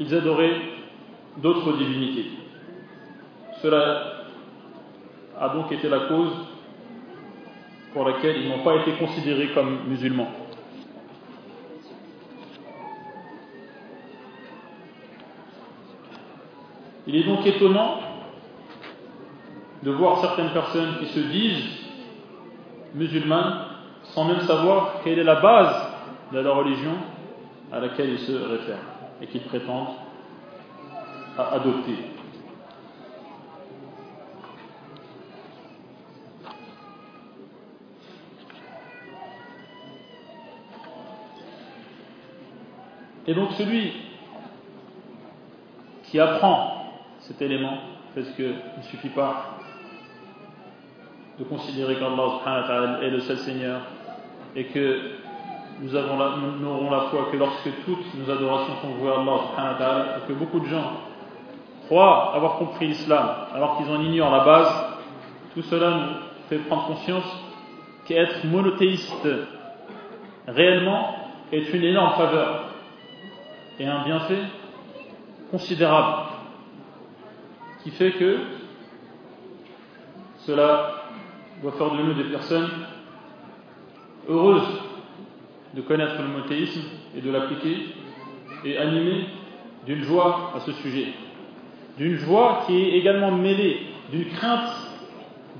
ils 0.00 0.14
adoraient 0.14 0.60
d'autres 1.36 1.76
divinités. 1.76 2.26
Cela 3.62 4.24
a 5.38 5.48
donc 5.50 5.70
été 5.70 5.88
la 5.88 6.00
cause 6.00 6.32
pour 7.92 8.04
laquelle 8.08 8.38
ils 8.42 8.48
n'ont 8.48 8.64
pas 8.64 8.76
été 8.76 8.92
considérés 8.92 9.48
comme 9.54 9.80
musulmans. 9.86 10.30
Il 17.06 17.16
est 17.16 17.24
donc 17.24 17.44
étonnant 17.44 17.98
de 19.82 19.90
voir 19.90 20.20
certaines 20.20 20.50
personnes 20.50 20.98
qui 21.00 21.06
se 21.06 21.18
disent 21.18 21.82
musulmanes 22.94 23.66
sans 24.04 24.24
même 24.24 24.40
savoir 24.42 25.00
quelle 25.02 25.18
est 25.18 25.24
la 25.24 25.40
base 25.40 25.74
de 26.32 26.38
la 26.38 26.52
religion 26.52 26.92
à 27.72 27.80
laquelle 27.80 28.10
ils 28.10 28.18
se 28.20 28.32
réfèrent 28.32 28.78
et 29.20 29.26
qu'ils 29.26 29.42
prétendent 29.42 29.88
adopter. 31.36 31.96
Et 43.26 43.34
donc 43.34 43.52
celui 43.52 43.92
qui 46.04 46.20
apprend 46.20 46.71
cet 47.22 47.40
élément, 47.40 47.78
parce 48.14 48.28
qu'il 48.30 48.54
ne 48.76 48.82
suffit 48.82 49.08
pas 49.08 49.58
de 51.38 51.44
considérer 51.44 51.96
qu'Allah 51.96 52.98
est 53.02 53.10
le 53.10 53.20
seul 53.20 53.38
Seigneur 53.38 53.80
et 54.54 54.64
que 54.66 54.98
nous 55.80 55.90
n'aurons 55.90 56.90
la 56.90 57.00
foi 57.10 57.28
que 57.30 57.36
lorsque 57.36 57.70
toutes 57.84 58.14
nos 58.14 58.30
adorations 58.30 58.74
sont 58.82 58.94
vouées 58.98 59.10
à 59.10 59.62
Allah 59.62 60.16
et 60.18 60.28
que 60.28 60.32
beaucoup 60.32 60.60
de 60.60 60.66
gens 60.66 60.92
croient 61.86 62.34
avoir 62.34 62.58
compris 62.58 62.88
l'islam 62.88 63.28
alors 63.54 63.76
qu'ils 63.76 63.90
en 63.90 64.00
ignorent 64.00 64.30
la 64.30 64.44
base, 64.44 64.84
tout 65.54 65.62
cela 65.62 65.90
nous 65.90 66.14
fait 66.48 66.58
prendre 66.58 66.86
conscience 66.86 67.24
qu'être 68.06 68.44
monothéiste 68.44 69.28
réellement 70.46 71.14
est 71.52 71.72
une 71.72 71.84
énorme 71.84 72.14
faveur 72.14 72.64
et 73.78 73.86
un 73.86 74.04
bienfait 74.04 74.42
considérable 75.50 76.31
qui 77.82 77.90
fait 77.90 78.12
que 78.12 78.38
cela 80.38 81.04
doit 81.62 81.72
faire 81.72 81.90
de 81.90 82.02
nous 82.02 82.14
des 82.14 82.30
personnes 82.30 82.70
heureuses 84.28 84.80
de 85.74 85.80
connaître 85.82 86.20
le 86.20 86.28
monothéisme 86.28 86.82
et 87.16 87.20
de 87.20 87.30
l'appliquer 87.30 87.76
et 88.64 88.78
animées 88.78 89.26
d'une 89.86 90.02
joie 90.02 90.52
à 90.54 90.60
ce 90.60 90.72
sujet. 90.72 91.08
D'une 91.98 92.16
joie 92.16 92.62
qui 92.66 92.76
est 92.76 92.98
également 92.98 93.32
mêlée 93.32 93.86
d'une 94.10 94.26
crainte 94.26 94.70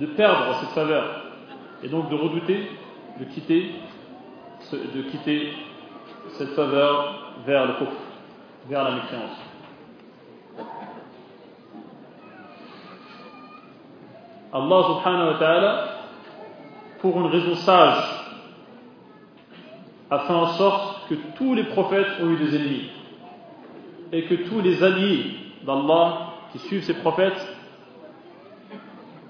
de 0.00 0.06
perdre 0.06 0.54
cette 0.60 0.70
faveur 0.70 1.22
et 1.82 1.88
donc 1.88 2.10
de 2.10 2.14
redouter 2.14 2.68
de 3.18 3.24
quitter, 3.24 3.70
de 4.72 5.02
quitter 5.02 5.52
cette 6.38 6.50
faveur 6.50 7.34
vers 7.46 7.66
le 7.66 7.74
pauvre, 7.74 7.92
vers 8.68 8.84
la 8.84 8.92
mécréance. 8.92 9.51
Allah 14.52 14.82
subhanahu 14.86 15.32
wa 15.32 15.38
ta'ala, 15.38 15.88
pour 17.00 17.18
une 17.18 17.26
raison 17.26 17.54
sage, 17.56 18.04
a 20.10 20.18
fait 20.18 20.32
en 20.32 20.46
sorte 20.48 21.08
que 21.08 21.14
tous 21.36 21.54
les 21.54 21.64
prophètes 21.64 22.20
ont 22.20 22.30
eu 22.30 22.36
des 22.36 22.54
ennemis 22.54 22.90
et 24.12 24.24
que 24.24 24.34
tous 24.34 24.60
les 24.60 24.84
alliés 24.84 25.36
d'Allah 25.64 26.34
qui 26.52 26.58
suivent 26.58 26.84
ces 26.84 26.94
prophètes 26.94 27.56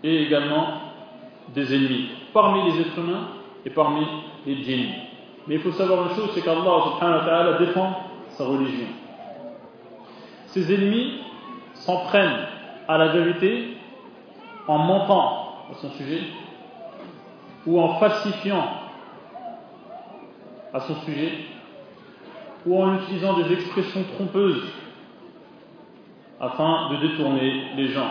aient 0.02 0.24
également 0.24 0.66
des 1.54 1.72
ennemis 1.72 2.08
parmi 2.32 2.72
les 2.72 2.80
êtres 2.80 2.98
humains 2.98 3.28
et 3.64 3.70
parmi 3.70 4.04
les 4.44 4.62
djinns. 4.62 4.92
Mais 5.46 5.54
il 5.56 5.60
faut 5.60 5.72
savoir 5.72 6.08
une 6.08 6.16
chose, 6.16 6.30
c'est 6.34 6.40
qu'Allah 6.42 6.62
subhanahu 6.62 7.18
wa 7.20 7.24
ta'ala 7.24 7.58
défend 7.58 7.92
sa 8.30 8.44
religion. 8.44 8.86
Ses 10.46 10.74
ennemis 10.74 11.20
s'en 11.74 11.98
prennent 12.06 12.46
à 12.88 12.98
la 12.98 13.08
vérité 13.08 13.71
en 14.68 14.78
mentant 14.78 15.66
à 15.70 15.74
son 15.80 15.90
sujet 15.90 16.22
ou 17.66 17.80
en 17.80 17.94
falsifiant 17.98 18.64
à 20.72 20.80
son 20.80 20.94
sujet 21.02 21.32
ou 22.66 22.82
en 22.82 22.94
utilisant 22.96 23.34
des 23.38 23.52
expressions 23.52 24.04
trompeuses 24.14 24.62
afin 26.40 26.90
de 26.90 27.08
détourner 27.08 27.74
les 27.76 27.88
gens 27.88 28.10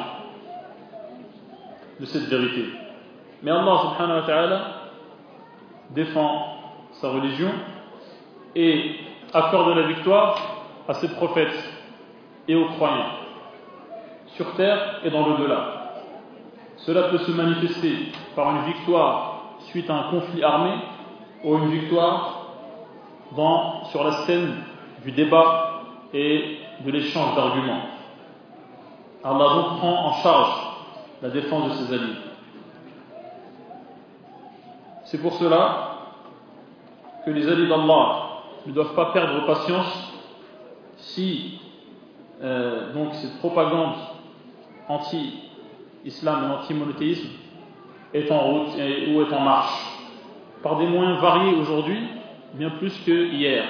de 1.99 2.05
cette 2.05 2.23
vérité. 2.23 2.65
Mais 3.43 3.51
Allah 3.51 3.77
subhanahu 3.81 4.21
wa 4.21 4.25
ta'ala 4.25 4.61
défend 5.91 6.57
sa 6.93 7.09
religion 7.09 7.51
et 8.55 8.95
accorde 9.33 9.75
la 9.75 9.87
victoire 9.87 10.37
à 10.87 10.93
ses 10.95 11.09
prophètes 11.09 11.71
et 12.47 12.55
aux 12.55 12.65
croyants, 12.69 13.11
sur 14.27 14.53
terre 14.55 14.99
et 15.03 15.09
dans 15.09 15.27
l'au-delà. 15.27 15.80
Cela 16.85 17.09
peut 17.09 17.19
se 17.19 17.31
manifester 17.31 18.11
par 18.35 18.55
une 18.55 18.73
victoire 18.73 19.55
suite 19.69 19.89
à 19.89 19.95
un 19.95 20.11
conflit 20.11 20.43
armé 20.43 20.71
ou 21.43 21.55
une 21.57 21.69
victoire 21.69 22.47
dans, 23.35 23.85
sur 23.85 24.03
la 24.03 24.13
scène 24.25 24.55
du 25.03 25.11
débat 25.11 25.83
et 26.13 26.57
de 26.83 26.91
l'échange 26.91 27.35
d'arguments. 27.35 27.83
Allah 29.23 29.45
donc 29.55 29.77
prend 29.77 30.07
en 30.07 30.13
charge 30.23 30.53
la 31.21 31.29
défense 31.29 31.69
de 31.69 31.85
ses 31.85 31.93
alliés. 31.93 32.15
C'est 35.03 35.19
pour 35.21 35.33
cela 35.33 35.97
que 37.25 37.29
les 37.29 37.47
alliés 37.47 37.67
d'Allah 37.67 38.41
ne 38.65 38.71
doivent 38.71 38.95
pas 38.95 39.11
perdre 39.11 39.45
patience 39.45 40.13
si 40.97 41.59
euh, 42.41 42.91
donc 42.93 43.13
cette 43.13 43.37
propagande 43.37 43.93
anti-islam 46.01 46.43
et 46.43 46.53
anti-monothéisme 46.55 47.29
est 48.13 48.31
en 48.31 48.39
route 48.39 48.73
ou 48.75 49.21
est 49.21 49.33
en 49.33 49.41
marche 49.41 49.91
par 50.61 50.77
des 50.77 50.87
moyens 50.87 51.19
variés 51.19 51.55
aujourd'hui, 51.55 52.07
bien 52.53 52.69
plus 52.71 52.93
que 53.05 53.11
hier, 53.11 53.63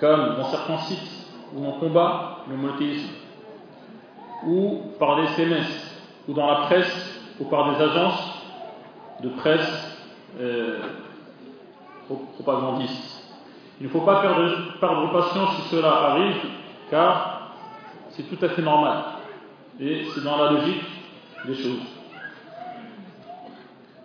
comme 0.00 0.36
dans 0.36 0.44
certains 0.44 0.78
sites 0.78 1.26
où 1.54 1.64
on 1.64 1.72
combat 1.72 2.38
le 2.48 2.56
monothéisme, 2.56 3.12
ou 4.44 4.82
par 4.98 5.16
des 5.16 5.24
SMS, 5.24 5.66
ou 6.28 6.32
dans 6.32 6.46
la 6.46 6.56
presse, 6.66 7.20
ou 7.38 7.44
par 7.44 7.72
des 7.72 7.82
agences 7.82 8.32
de 9.22 9.28
presse 9.30 9.98
euh, 10.40 10.80
propagandistes. 12.34 13.22
Il 13.80 13.86
ne 13.86 13.90
faut 13.90 14.00
pas 14.00 14.20
perdre 14.20 15.12
patience 15.12 15.56
si 15.56 15.68
cela 15.68 15.92
arrive, 15.92 16.36
car 16.90 17.52
c'est 18.10 18.24
tout 18.24 18.44
à 18.44 18.48
fait 18.48 18.62
normal. 18.62 19.15
Et 19.80 20.06
c'est 20.14 20.24
dans 20.24 20.36
la 20.36 20.52
logique 20.52 20.84
des 21.46 21.54
choses. 21.54 21.82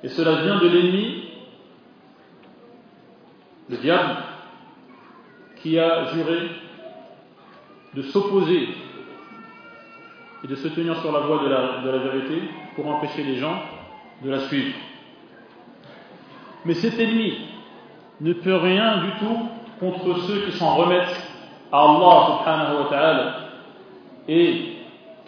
Et 0.04 0.10
cela 0.10 0.42
vient 0.42 0.60
de 0.60 0.68
l'ennemi, 0.68 1.24
le 3.70 3.78
diable, 3.78 4.18
qui 5.62 5.78
a 5.78 6.06
juré 6.14 6.50
de 7.94 8.02
s'opposer 8.02 8.70
et 10.44 10.48
de 10.48 10.56
se 10.56 10.68
tenir 10.70 11.00
sur 11.02 11.12
la 11.12 11.20
voie 11.20 11.44
de 11.44 11.50
la, 11.50 11.98
vérité 12.00 12.42
pour 12.76 12.88
empêcher 12.88 13.24
les 13.24 13.36
gens 13.36 13.62
de 14.24 14.30
la 14.30 14.40
suivre. 14.48 14.76
Mais 16.66 16.74
cet 16.74 17.00
ennemi 17.00 17.38
ne 18.22 18.34
peut 18.34 18.56
rien 18.56 19.04
du 19.04 19.12
tout 19.20 19.50
contre 19.80 20.20
ceux 20.22 20.46
qui 20.46 20.52
s'en 20.58 20.76
remettent 20.76 21.32
à 21.72 21.80
Allah 21.80 22.38
subhanahu 22.40 22.84
wa 22.84 22.90
ta'ala 22.90 23.36
et 24.28 24.71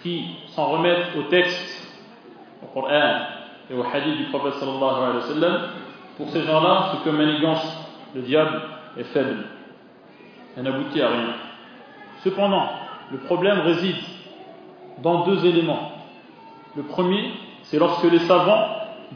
qui 0.04 0.36
s'en 0.48 0.66
remettent 0.66 1.16
au 1.18 1.24
texte, 1.24 1.90
au 2.62 2.68
Coran 2.68 3.22
et 3.72 3.74
au 3.74 3.82
hadith 3.82 4.18
du 4.18 4.26
prophète 4.26 4.56
sallallahu 4.56 5.04
alayhi 5.04 5.16
wa 5.16 5.22
sallam. 5.22 5.62
Pour 6.18 6.30
ces 6.30 6.44
gens-là, 6.44 6.92
ce 6.94 7.06
que 7.06 7.10
manigance 7.10 7.66
le 8.14 8.22
diable 8.22 8.62
est 8.98 9.06
faible. 9.06 9.46
Elle 10.56 10.64
n'aboutit 10.64 11.02
à 11.02 11.08
rien. 11.08 11.34
Cependant, 12.24 12.70
le 13.12 13.18
problème 13.20 13.62
réside 13.62 13.96
dans 15.02 15.24
deux 15.24 15.46
éléments. 15.46 15.94
Le 16.76 16.84
premier, 16.84 17.32
c'est 17.64 17.80
lorsque 17.80 18.04
les 18.04 18.20
savants 18.20 18.68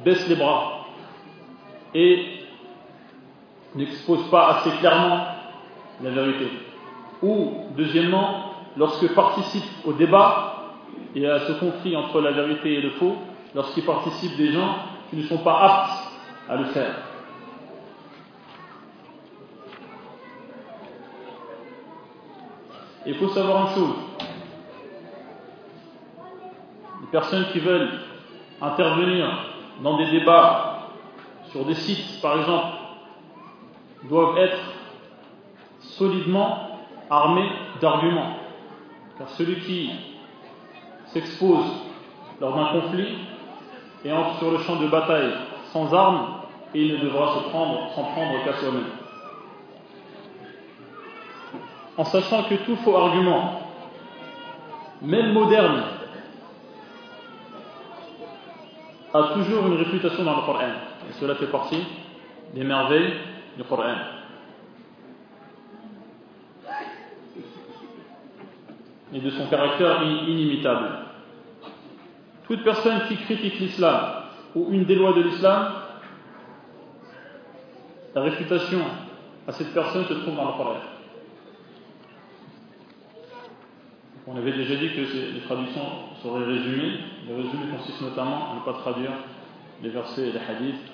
baissent 0.04 0.28
les 0.28 0.36
bras 0.36 0.86
et 1.94 2.40
n'exposent 3.76 4.30
pas 4.32 4.56
assez 4.56 4.72
clairement 4.78 5.26
la 6.02 6.10
vérité. 6.10 6.48
Ou, 7.22 7.66
deuxièmement, 7.76 8.54
lorsque 8.78 9.14
participent 9.14 9.86
au 9.86 9.94
débat 9.94 10.57
et 11.18 11.28
à 11.28 11.40
ce 11.48 11.54
conflit 11.54 11.96
entre 11.96 12.22
la 12.22 12.32
vérité 12.32 12.74
et 12.76 12.82
le 12.82 12.92
faux, 12.92 13.16
lorsqu'ils 13.56 13.84
participent 13.84 14.38
des 14.38 14.52
gens 14.52 14.76
qui 15.10 15.16
ne 15.16 15.24
sont 15.24 15.40
pas 15.40 15.60
aptes 15.62 16.12
à 16.48 16.56
le 16.58 16.66
faire. 16.66 16.96
Il 23.08 23.16
faut 23.16 23.30
savoir 23.30 23.68
une 23.68 23.74
chose, 23.74 23.96
les 27.02 27.08
personnes 27.12 27.46
qui 27.52 27.62
veulent 27.62 27.90
intervenir 28.62 29.28
dans 29.82 29.98
des 29.98 30.12
débats 30.12 30.90
sur 31.52 31.66
des 31.66 31.76
sites, 31.76 32.22
par 32.22 32.38
exemple, 32.38 32.68
doivent 34.04 34.38
être 34.38 34.60
solidement 35.80 36.80
armés 37.10 37.50
d'arguments. 37.82 38.36
Car 39.18 39.30
celui 39.30 39.62
qui 39.62 39.90
s'expose 41.14 41.66
lors 42.40 42.56
d'un 42.56 42.82
conflit 42.82 43.18
et 44.06 44.12
entre 44.12 44.38
sur 44.40 44.52
le 44.52 44.60
champ 44.60 44.76
de 44.78 44.88
bataille 44.88 45.34
sans 45.72 45.94
armes, 45.94 46.28
il 46.74 46.94
ne 46.94 46.98
devra 47.00 47.36
se 47.36 47.50
prendre, 47.50 47.90
s'en 47.96 48.04
prendre 48.04 48.44
qu'à 48.44 48.54
soi-même. 48.54 48.86
En 51.98 52.04
sachant 52.04 52.44
que 52.44 52.56
tout 52.56 52.76
faux 52.78 52.96
argument, 52.96 53.62
même 55.02 55.34
moderne, 55.34 55.84
a 59.14 59.24
toujours 59.34 59.66
une 59.68 59.78
réputation 59.78 60.24
dans 60.24 60.36
le 60.36 60.42
Coran. 60.44 60.70
Et 61.10 61.14
cela 61.20 61.36
fait 61.36 61.48
partie 61.48 61.84
des 62.54 62.64
merveilles 62.64 63.14
du 63.58 63.64
Coran. 63.64 63.96
Et 69.14 69.20
de 69.20 69.30
son 69.30 69.48
caractère 69.48 70.04
inimitable. 70.04 70.90
Toute 72.46 72.64
personne 72.64 73.02
qui 73.08 73.16
critique 73.18 73.60
l'islam 73.60 74.24
ou 74.56 74.68
une 74.72 74.86
des 74.86 74.96
lois 74.96 75.14
de 75.14 75.22
l'islam, 75.22 75.74
la 78.16 78.22
réfutation 78.22 78.80
à 79.48 79.52
cette 79.52 79.74
personne 79.74 80.06
se 80.06 80.14
trouve 80.14 80.36
dans 80.36 80.46
le 80.46 80.58
Coran. 80.58 80.76
On 84.30 84.36
avait 84.36 84.52
déjà 84.52 84.76
dit 84.76 84.90
que 84.90 85.02
les 85.02 85.42
traductions 85.42 85.86
seraient 86.22 86.44
résumées. 86.44 87.00
Le 87.30 87.36
résumé 87.36 87.72
consiste 87.78 88.02
notamment 88.02 88.52
à 88.52 88.56
ne 88.56 88.60
pas 88.60 88.74
traduire 88.80 89.12
les 89.82 89.90
versets 89.90 90.30
et 90.30 90.32
les 90.32 90.40
hadiths, 90.40 90.92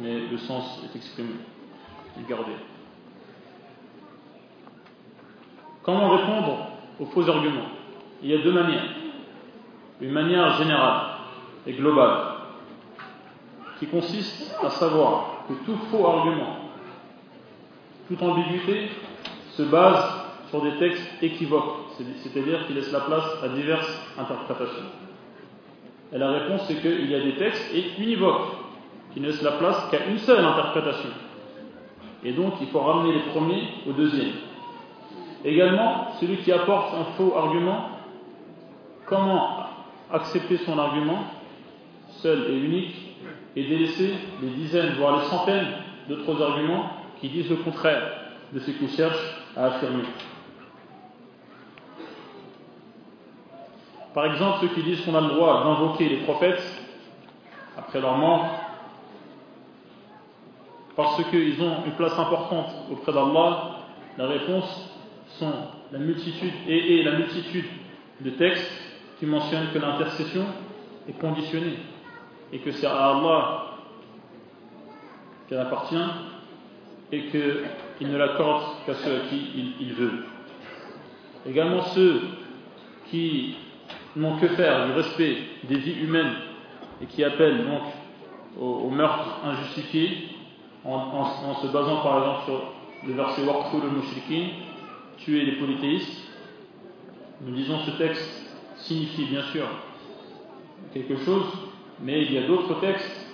mais 0.00 0.26
le 0.28 0.38
sens 0.38 0.82
est 0.84 0.96
exprimé, 0.96 1.34
est 2.18 2.28
gardé. 2.28 2.52
Comment 5.84 6.10
répondre 6.10 6.68
aux 6.98 7.06
faux 7.06 7.28
arguments? 7.28 7.68
Il 8.22 8.30
y 8.30 8.34
a 8.34 8.38
deux 8.38 8.52
manières. 8.52 8.88
Une 10.00 10.12
manière 10.12 10.56
générale 10.56 11.02
et 11.66 11.72
globale, 11.74 12.18
qui 13.78 13.86
consiste 13.86 14.54
à 14.62 14.70
savoir 14.70 15.44
que 15.48 15.54
tout 15.64 15.76
faux 15.90 16.06
argument, 16.06 16.56
toute 18.08 18.22
ambiguïté 18.22 18.90
se 19.52 19.62
base 19.62 20.24
sur 20.50 20.62
des 20.62 20.76
textes 20.78 21.22
équivoques, 21.22 21.92
c'est-à-dire 22.22 22.66
qui 22.66 22.72
laissent 22.72 22.92
la 22.92 23.00
place 23.00 23.24
à 23.42 23.48
diverses 23.48 24.00
interprétations. 24.18 24.84
Et 26.12 26.18
la 26.18 26.30
réponse, 26.30 26.62
c'est 26.66 26.80
qu'il 26.80 27.10
y 27.10 27.14
a 27.14 27.20
des 27.20 27.36
textes 27.36 27.72
univoques 27.98 28.48
qui 29.12 29.20
ne 29.20 29.26
laissent 29.26 29.42
la 29.42 29.52
place 29.52 29.88
qu'à 29.90 30.06
une 30.06 30.18
seule 30.18 30.44
interprétation. 30.44 31.10
Et 32.24 32.32
donc, 32.32 32.54
il 32.60 32.68
faut 32.68 32.80
ramener 32.80 33.14
les 33.14 33.32
premiers 33.32 33.68
au 33.88 33.92
deuxième. 33.92 34.32
Également, 35.44 36.12
celui 36.20 36.38
qui 36.38 36.50
apporte 36.52 36.94
un 36.94 37.04
faux 37.16 37.36
argument, 37.36 37.90
comment 39.06 39.66
accepter 40.10 40.56
son 40.58 40.78
argument, 40.78 41.24
seul 42.22 42.50
et 42.50 42.58
unique, 42.58 42.96
et 43.56 43.64
délaisser 43.64 44.14
les 44.42 44.48
dizaines, 44.48 44.94
voire 44.94 45.20
les 45.20 45.26
centaines 45.26 45.66
d'autres 46.08 46.42
arguments 46.42 46.90
qui 47.20 47.28
disent 47.28 47.50
le 47.50 47.56
contraire 47.56 48.02
de 48.52 48.58
ce 48.58 48.70
qu'il 48.70 48.88
cherche 48.88 49.18
à 49.56 49.66
affirmer. 49.66 50.04
Par 54.14 54.26
exemple, 54.26 54.58
ceux 54.62 54.68
qui 54.68 54.82
disent 54.82 55.04
qu'on 55.04 55.14
a 55.14 55.20
le 55.20 55.28
droit 55.28 55.64
d'invoquer 55.64 56.08
les 56.08 56.18
prophètes 56.18 56.62
après 57.76 58.00
leur 58.00 58.16
mort 58.16 58.46
parce 60.96 61.22
qu'ils 61.24 61.60
ont 61.60 61.84
une 61.84 61.92
place 61.92 62.16
importante 62.16 62.68
auprès 62.90 63.12
d'Allah 63.12 63.78
La 64.16 64.28
réponse 64.28 64.93
sont 65.38 65.52
la 65.92 65.98
multitude 65.98 66.52
et, 66.68 67.02
la 67.02 67.12
multitude 67.12 67.66
de 68.20 68.30
textes 68.30 68.70
qui 69.18 69.26
mentionnent 69.26 69.72
que 69.72 69.78
l'intercession 69.78 70.44
est 71.08 71.18
conditionnée 71.18 71.78
et 72.52 72.58
que 72.58 72.70
c'est 72.70 72.86
à 72.86 73.10
Allah 73.10 73.64
qu'elle 75.48 75.58
appartient 75.58 75.96
et 77.12 77.24
qu'il 77.26 78.08
ne 78.08 78.16
l'accorde 78.16 78.62
qu'à 78.86 78.94
ceux 78.94 79.16
à 79.16 79.20
qui 79.28 79.74
il, 79.80 79.92
veut. 79.94 80.24
Également 81.46 81.82
ceux 81.82 82.22
qui 83.10 83.56
n'ont 84.16 84.38
que 84.38 84.48
faire 84.48 84.86
du 84.86 84.92
respect 84.92 85.36
des 85.64 85.76
vies 85.76 86.00
humaines 86.00 86.34
et 87.02 87.06
qui 87.06 87.22
appellent 87.24 87.66
donc 87.66 87.82
au, 88.60 88.88
meurtre 88.88 89.40
injustifié 89.44 90.28
en, 90.84 91.54
se 91.62 91.66
basant 91.68 92.02
par 92.02 92.18
exemple 92.18 92.44
sur 92.44 92.62
le 93.06 93.14
verset 93.14 93.42
Waqful 93.42 93.82
al-Mushrikin, 93.82 94.48
tuer 95.18 95.44
les 95.44 95.52
polythéistes. 95.52 96.28
Nous 97.40 97.54
disons 97.54 97.78
ce 97.80 97.90
texte 97.92 98.30
signifie 98.76 99.24
bien 99.26 99.42
sûr 99.52 99.66
quelque 100.92 101.16
chose, 101.16 101.46
mais 102.00 102.22
il 102.22 102.32
y 102.32 102.38
a 102.38 102.46
d'autres 102.46 102.80
textes 102.80 103.26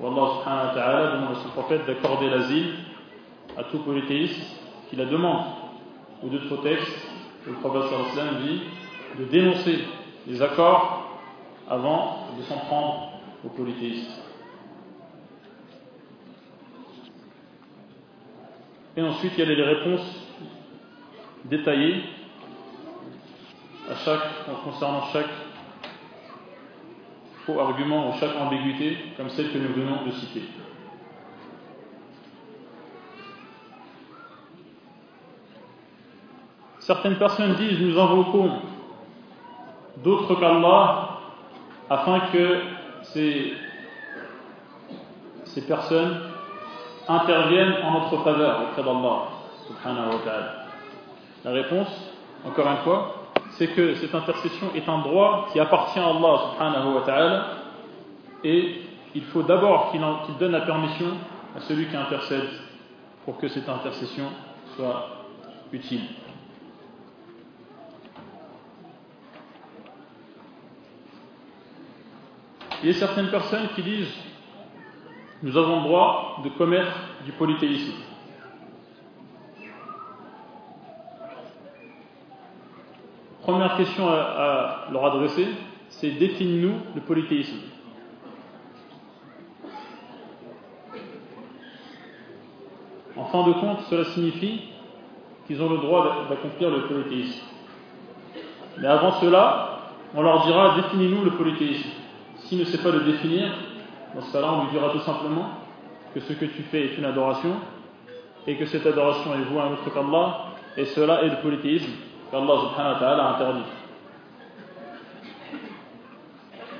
où 0.00 0.06
Allah 0.06 0.32
subhanahu 0.38 0.68
wa 0.68 0.74
ta'ala 0.74 1.16
demande 1.16 1.36
à 1.36 1.40
son 1.40 1.48
prophète 1.50 1.86
d'accorder 1.86 2.28
l'asile 2.28 2.74
à 3.56 3.64
tout 3.64 3.78
polythéiste 3.78 4.40
qui 4.90 4.96
la 4.96 5.06
demande. 5.06 5.44
Ou 6.22 6.28
d'autres 6.28 6.62
textes 6.62 7.06
où 7.46 7.50
le 7.50 7.56
prophète 7.56 7.90
sallallahu 7.90 8.42
dit 8.42 8.60
de 9.18 9.24
dénoncer 9.26 9.78
les 10.26 10.42
accords 10.42 11.20
avant 11.68 12.28
de 12.36 12.42
s'en 12.42 12.58
prendre 12.58 13.12
aux 13.44 13.48
polythéistes. 13.50 14.22
Et 18.96 19.02
ensuite, 19.02 19.32
il 19.36 19.40
y 19.40 19.42
a 19.42 19.54
les 19.54 19.62
réponses 19.62 20.23
détaillées 21.44 22.02
à 23.90 23.94
chaque, 23.96 24.46
concernant 24.64 25.02
chaque 25.12 25.30
faux 27.44 27.60
argument 27.60 28.08
ou 28.08 28.12
chaque 28.18 28.34
ambiguïté, 28.36 28.96
comme 29.16 29.28
celle 29.28 29.52
que 29.52 29.58
nous 29.58 29.74
venons 29.74 30.04
de 30.06 30.10
citer. 30.12 30.42
Certaines 36.80 37.16
personnes 37.16 37.54
disent 37.54 37.80
nous 37.80 37.98
invoquons 37.98 38.58
d'autres 40.02 40.34
qu'Allah 40.34 41.18
afin 41.88 42.20
que 42.32 42.60
ces, 43.02 43.54
ces 45.44 45.66
personnes 45.66 46.20
interviennent 47.08 47.76
en 47.84 48.00
notre 48.00 48.22
faveur 48.22 48.62
auprès 48.62 48.82
d'Allah 48.82 49.28
subhanahu 49.66 50.12
wa 50.12 50.18
ta'ala. 50.24 50.63
La 51.44 51.50
réponse, 51.50 51.88
encore 52.46 52.66
une 52.66 52.78
fois, 52.78 53.24
c'est 53.50 53.68
que 53.68 53.94
cette 53.96 54.14
intercession 54.14 54.68
est 54.74 54.88
un 54.88 54.98
droit 55.00 55.48
qui 55.52 55.60
appartient 55.60 55.98
à 55.98 56.06
Allah 56.06 56.52
subhanahu 56.52 56.94
wa 56.94 57.00
ta'ala 57.02 57.46
et 58.42 58.82
il 59.14 59.24
faut 59.24 59.42
d'abord 59.42 59.90
qu'il 59.90 60.00
donne 60.38 60.52
la 60.52 60.62
permission 60.62 61.06
à 61.56 61.60
celui 61.60 61.86
qui 61.86 61.96
intercède 61.96 62.48
pour 63.24 63.38
que 63.38 63.48
cette 63.48 63.68
intercession 63.68 64.24
soit 64.76 65.08
utile. 65.72 66.02
Il 72.82 72.88
y 72.88 72.90
a 72.90 72.98
certaines 72.98 73.30
personnes 73.30 73.68
qui 73.74 73.82
disent 73.82 74.14
nous 75.42 75.56
avons 75.58 75.82
le 75.82 75.88
droit 75.88 76.40
de 76.42 76.48
commettre 76.50 76.92
du 77.24 77.32
polythéisme. 77.32 77.92
Première 83.44 83.76
question 83.76 84.08
à, 84.08 84.86
leur 84.90 85.04
adresser, 85.04 85.46
c'est 85.90 86.12
définis-nous 86.12 86.76
le 86.94 87.02
polythéisme. 87.02 87.58
En 93.18 93.24
fin 93.26 93.46
de 93.46 93.52
compte, 93.52 93.80
cela 93.90 94.06
signifie 94.06 94.62
qu'ils 95.46 95.62
ont 95.62 95.68
le 95.68 95.76
droit 95.76 96.26
d'accomplir 96.30 96.70
le 96.70 96.86
polythéisme. 96.86 97.44
Mais 98.78 98.86
avant 98.86 99.12
cela, 99.20 99.90
on 100.14 100.22
leur 100.22 100.46
dira 100.46 100.76
définis-nous 100.76 101.24
le 101.24 101.32
polythéisme. 101.32 101.90
S'il 102.38 102.60
ne 102.60 102.64
sait 102.64 102.82
pas 102.82 102.92
le 102.92 103.00
définir, 103.00 103.52
dans 104.14 104.22
ce 104.22 104.32
cas-là, 104.32 104.54
on 104.54 104.64
lui 104.64 104.70
dira 104.70 104.88
tout 104.88 105.00
simplement 105.00 105.50
que 106.14 106.20
ce 106.20 106.32
que 106.32 106.46
tu 106.46 106.62
fais 106.62 106.86
est 106.86 106.96
une 106.96 107.04
adoration 107.04 107.56
et 108.46 108.56
que 108.56 108.64
cette 108.64 108.86
adoration 108.86 109.34
est 109.34 109.44
vouée 109.44 109.60
à 109.60 109.64
un 109.64 109.72
autre 109.72 109.92
qu'Allah 109.92 110.46
et 110.78 110.86
cela 110.86 111.24
est 111.24 111.28
le 111.28 111.42
polythéisme 111.42 111.92
qu'Allah 112.34 112.60
subhanahu 112.62 112.94
wa 112.94 112.98
ta'ala 112.98 113.28
interdit. 113.28 113.70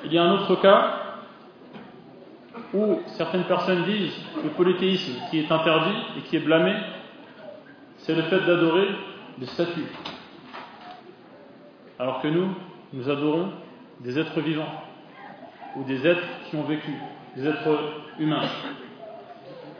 Il 0.04 0.12
y 0.12 0.18
a 0.18 0.24
un 0.24 0.32
autre 0.32 0.56
cas 0.56 1.00
où 2.74 2.98
certaines 3.06 3.44
personnes 3.44 3.84
disent 3.84 4.18
que 4.34 4.40
le 4.42 4.50
polythéisme 4.50 5.12
qui 5.30 5.38
est 5.38 5.52
interdit 5.52 5.96
et 6.18 6.22
qui 6.22 6.36
est 6.36 6.40
blâmé, 6.40 6.74
c'est 7.98 8.16
le 8.16 8.22
fait 8.22 8.40
d'adorer 8.40 8.88
des 9.38 9.46
statues. 9.46 9.86
Alors 12.00 12.20
que 12.20 12.26
nous, 12.26 12.48
nous 12.92 13.08
adorons 13.08 13.50
des 14.00 14.18
êtres 14.18 14.40
vivants 14.40 14.82
ou 15.76 15.84
des 15.84 16.04
êtres 16.04 16.26
qui 16.50 16.56
ont 16.56 16.64
vécu 16.64 16.92
des 17.36 17.46
êtres 17.46 17.78
humains 18.18 18.42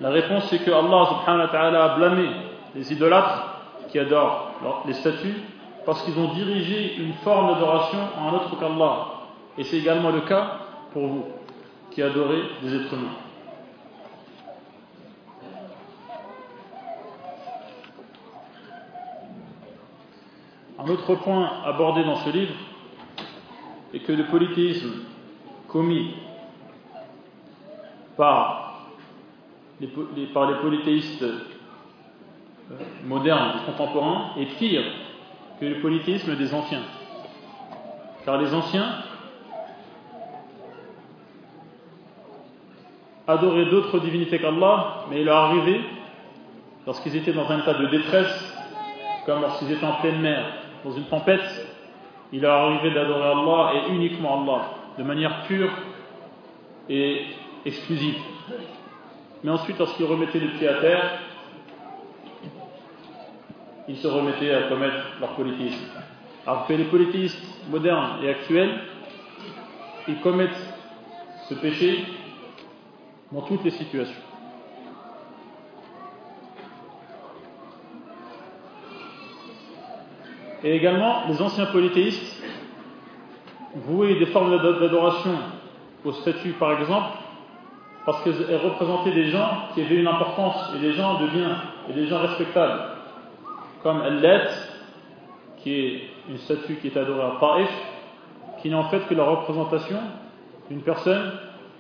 La 0.01 0.11
réponse 0.11 0.45
c'est 0.51 0.61
que 0.61 0.71
Allah 0.71 1.07
subhanahu 1.09 1.47
wa 1.47 1.49
ta'ala 1.49 1.85
a 1.85 1.97
blâmé 1.97 2.29
les 2.77 2.93
idolâtres 2.93 3.59
qui 3.89 3.99
adorent 3.99 4.53
les 4.87 4.95
statues 4.95 5.35
parce 5.85 6.03
qu'ils 6.03 6.19
ont 6.19 6.33
dirigé 6.35 6.97
une 6.97 7.13
forme 7.15 7.55
d'adoration 7.55 7.99
à 8.17 8.29
un 8.29 8.33
autre 8.35 8.59
qu'Allah. 8.59 9.07
Et 9.59 9.65
c'est 9.65 9.79
également 9.79 10.11
le 10.11 10.23
cas 10.23 10.61
pour 10.93 11.07
vous 11.07 11.25
qui 11.91 12.03
adorez 12.03 12.43
des 12.63 12.75
êtres 12.75 12.95
humains. 12.95 13.15
Un 20.79 20.89
autre 20.89 21.15
point 21.17 21.51
abordé 21.65 22.05
dans 22.05 22.17
ce 22.17 22.31
livre 22.31 22.55
est 23.93 24.01
que 24.01 24.13
le 24.13 24.27
polythéisme 24.27 25.05
commis 25.69 26.15
par 28.17 28.87
les, 29.81 29.89
par 30.27 30.51
les 30.51 30.59
polythéistes 30.59 31.23
euh, 31.23 31.39
modernes 33.05 33.61
contemporains 33.67 34.33
est 34.39 34.57
pire 34.59 34.85
que 35.61 35.65
le 35.67 35.81
polythéisme 35.81 36.37
des 36.37 36.55
anciens. 36.55 36.83
Car 38.25 38.39
les 38.39 38.55
anciens 38.55 38.97
adoraient 43.27 43.67
d'autres 43.67 43.99
divinités 44.01 44.39
qu'Allah, 44.39 45.05
mais 45.11 45.21
il 45.21 45.25
leur 45.25 45.37
arrivait, 45.37 45.81
lorsqu'ils 46.87 47.17
étaient 47.17 47.33
dans 47.33 47.51
un 47.51 47.61
état 47.61 47.75
de 47.75 47.87
détresse, 47.87 48.55
comme 49.27 49.41
lorsqu'ils 49.41 49.73
étaient 49.73 49.87
en 49.87 50.01
pleine 50.01 50.21
mer, 50.21 50.45
dans 50.85 50.93
une 50.93 51.05
tempête, 51.05 51.69
il 52.33 52.41
leur 52.43 52.53
arrivait 52.53 52.93
d'adorer 52.93 53.29
Allah 53.29 53.73
et 53.75 53.93
uniquement 53.93 54.43
Allah, 54.43 54.71
de 54.99 55.03
manière 55.03 55.43
pure 55.45 55.71
et 56.89 57.23
exclusive. 57.65 58.17
Mais 59.43 59.51
ensuite, 59.51 59.79
lorsqu'ils 59.79 60.07
remettaient 60.07 60.41
les 60.41 60.49
pieds 60.49 60.69
à 60.69 60.75
terre, 60.81 61.19
ils 63.89 63.97
se 63.97 64.07
remettaient 64.07 64.55
à 64.55 64.69
commettre 64.69 65.19
leur 65.21 65.31
polythéisme. 65.37 65.85
Alors 66.47 66.67
que 66.67 66.73
les 66.73 66.85
polythéistes 66.85 67.43
modernes 67.71 68.23
et 68.23 68.29
actuels, 68.29 68.81
ils 70.09 70.21
commettent 70.21 70.75
ce 71.49 71.55
péché 71.55 72.05
dans 73.33 73.43
toutes 73.43 73.65
les 73.65 73.71
situations. 73.71 74.15
Et 80.63 80.77
également, 80.77 81.25
les 81.29 81.43
anciens 81.43 81.67
polythéistes 81.67 82.43
vouaient 83.75 84.19
des 84.19 84.27
formes 84.27 84.51
d'adoration 84.51 85.37
aux 86.05 86.13
statues, 86.13 86.53
par 86.53 86.73
exemple, 86.81 87.19
parce 88.07 88.23
qu'elles 88.23 88.61
représentaient 88.63 89.13
des 89.13 89.31
gens 89.31 89.69
qui 89.75 89.83
avaient 89.83 89.97
une 89.97 90.07
importance 90.07 90.73
et 90.75 90.79
des 90.79 90.93
gens 90.93 91.21
de 91.21 91.27
bien 91.29 91.57
et 91.89 91.93
des 91.93 92.07
gens 92.07 92.21
respectables, 92.21 92.94
comme 93.85 94.01
Allet, 94.01 94.49
qui 95.59 95.73
est 95.73 96.03
une 96.31 96.39
statue 96.39 96.77
qui 96.77 96.89
est 96.89 96.97
adorée 96.97 97.21
à 97.21 97.37
Taif, 97.39 97.71
qui 98.61 98.71
n'est 98.71 98.75
en 98.75 98.85
fait 98.85 99.07
que 99.07 99.15
la 99.15 99.25
représentation 99.25 99.99
d'une 100.71 100.81
personne 100.81 101.33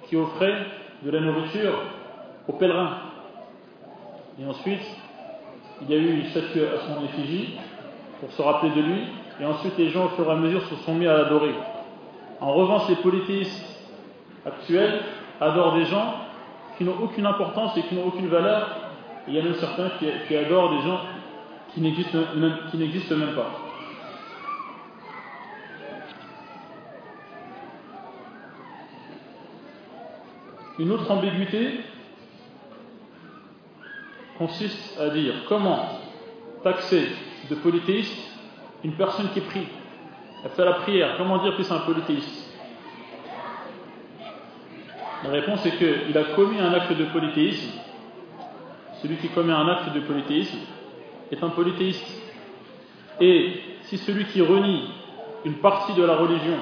qui 0.07 0.17
offrait 0.17 0.55
de 1.03 1.11
la 1.11 1.21
nourriture 1.21 1.73
aux 2.47 2.53
pèlerins. 2.53 2.99
Et 4.38 4.45
ensuite, 4.45 4.83
il 5.81 5.90
y 5.90 5.95
a 5.95 5.97
eu 5.97 6.21
une 6.21 6.27
statue 6.27 6.61
à 6.62 6.79
son 6.87 7.05
effigie 7.07 7.59
pour 8.21 8.31
se 8.33 8.43
rappeler 8.43 8.71
de 8.71 8.83
lui, 8.83 9.01
et 9.40 9.47
ensuite 9.47 9.79
les 9.79 9.88
gens 9.88 10.05
au 10.05 10.09
fur 10.11 10.29
et 10.29 10.33
à 10.33 10.37
mesure 10.37 10.62
se 10.67 10.77
sont 10.77 10.95
mis 10.95 11.07
à 11.07 11.17
l'adorer. 11.17 11.55
En 12.38 12.53
revanche, 12.53 12.87
les 12.90 12.97
polythéistes 12.97 13.83
actuels 14.45 15.01
adorent 15.40 15.77
des 15.77 15.87
gens 15.87 16.17
qui 16.77 16.85
n'ont 16.85 16.97
aucune 17.03 17.25
importance 17.25 17.75
et 17.79 17.83
qui 17.83 17.95
n'ont 17.95 18.09
aucune 18.09 18.29
valeur. 18.29 18.69
Il 19.27 19.35
y 19.35 19.38
a 19.38 19.43
même 19.43 19.55
certains 19.55 19.90
qui, 19.99 20.37
adorent 20.37 20.71
des 20.71 20.83
gens 20.83 21.01
qui 21.75 21.81
n'existent 21.81 23.17
même 23.17 23.35
pas. 23.35 23.51
Une 30.79 30.91
autre 30.91 31.11
ambiguïté 31.11 31.81
consiste 34.39 34.99
à 35.01 35.11
dire 35.11 35.35
comment 35.49 36.01
taxer 36.63 37.09
de 37.49 37.55
polythéiste 37.55 38.33
une 38.83 38.93
personne 38.93 39.31
qui 39.31 39.41
prie. 39.41 39.67
Elle 40.45 40.51
fait 40.51 40.65
la 40.65 40.75
prière. 40.75 41.15
Comment 41.17 41.43
dire 41.43 41.57
que 41.57 41.63
c'est 41.63 41.73
un 41.73 41.79
polythéiste? 41.79 42.53
La 45.25 45.31
réponse 45.31 45.65
est 45.65 45.77
qu'il 45.79 46.19
a 46.19 46.25
commis 46.35 46.61
un 46.61 46.73
acte 46.75 46.93
de 46.93 47.05
polythéisme. 47.07 47.71
Celui 49.01 49.17
qui 49.17 49.29
commet 49.29 49.53
un 49.53 49.67
acte 49.69 49.95
de 49.95 50.01
polythéisme 50.01 50.59
est 51.31 51.43
un 51.43 51.51
polythéiste. 51.51 52.07
Et 53.21 53.53
si 53.83 53.99
celui 53.99 54.25
qui 54.27 54.41
renie 54.41 54.89
une 55.45 55.55
partie 55.55 55.95
de 55.95 56.03
la 56.03 56.17
religion 56.17 56.57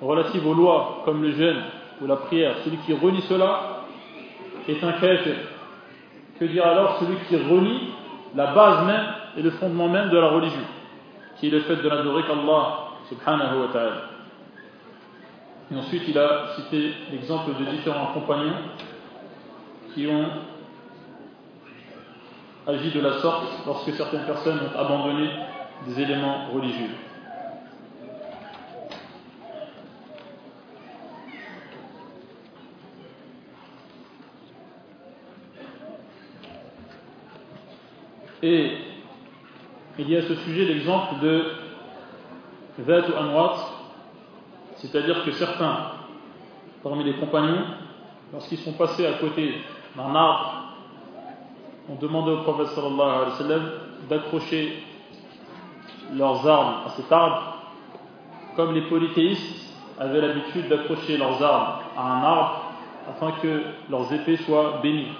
relative 0.00 0.46
aux 0.46 0.54
lois, 0.54 1.02
comme 1.04 1.22
le 1.22 1.32
jeûne 1.32 1.62
ou 2.00 2.06
la 2.06 2.16
prière, 2.16 2.56
celui 2.64 2.78
qui 2.78 2.92
renie 2.92 3.22
cela 3.22 3.84
est 4.68 4.82
un 4.82 4.92
kafir. 4.92 5.36
Que 6.38 6.44
dire 6.46 6.66
alors 6.66 6.98
celui 6.98 7.16
qui 7.28 7.36
renie 7.36 7.90
la 8.34 8.52
base 8.52 8.86
même 8.86 9.06
et 9.36 9.42
le 9.42 9.50
fondement 9.50 9.88
même 9.88 10.10
de 10.10 10.18
la 10.18 10.28
religion, 10.28 10.62
qui 11.38 11.48
est 11.48 11.50
le 11.50 11.60
fait 11.60 11.76
de 11.76 11.88
n'adorer 11.88 12.22
qu'Allah 12.24 12.88
subhanahu 13.08 13.60
wa 13.60 13.68
ta'ala. 13.72 14.02
Et 15.72 15.76
ensuite, 15.76 16.02
il 16.08 16.18
a 16.18 16.54
cité 16.56 16.92
l'exemple 17.10 17.50
de 17.58 17.64
différents 17.70 18.12
compagnons 18.12 18.56
qui 19.94 20.06
ont 20.06 20.26
agi 22.66 22.90
de 22.90 23.00
la 23.00 23.18
sorte 23.20 23.44
lorsque 23.66 23.92
certaines 23.92 24.24
personnes 24.24 24.58
ont 24.58 24.78
abandonné 24.78 25.28
des 25.86 26.00
éléments 26.00 26.46
religieux. 26.52 26.90
Et 38.42 38.78
il 39.98 40.10
y 40.10 40.16
a 40.16 40.18
à 40.18 40.22
ce 40.22 40.34
sujet 40.34 40.64
l'exemple 40.66 41.20
de 41.22 41.44
Zat 42.84 43.08
ou 43.08 43.14
c'est-à-dire 44.76 45.24
que 45.24 45.32
certains, 45.32 45.92
parmi 46.82 47.04
les 47.04 47.14
compagnons, 47.14 47.64
lorsqu'ils 48.32 48.58
sont 48.58 48.74
passés 48.74 49.06
à 49.06 49.14
côté 49.14 49.54
d'un 49.96 50.14
arbre, 50.14 50.63
ont 51.88 51.96
demandé 51.96 52.32
au 52.32 52.42
prophète 52.42 52.68
sallallahu 52.68 53.60
d'accrocher 54.08 54.82
leurs 56.12 56.46
armes 56.46 56.86
à 56.86 56.90
cet 56.90 57.10
arbre, 57.10 57.56
comme 58.56 58.74
les 58.74 58.82
polythéistes 58.82 59.72
avaient 59.98 60.20
l'habitude 60.20 60.68
d'accrocher 60.68 61.16
leurs 61.16 61.42
armes 61.42 61.80
à 61.96 62.02
un 62.02 62.22
arbre 62.22 62.60
afin 63.08 63.32
que 63.42 63.62
leurs 63.90 64.12
épées 64.12 64.36
soient 64.38 64.80
bénies 64.82 65.12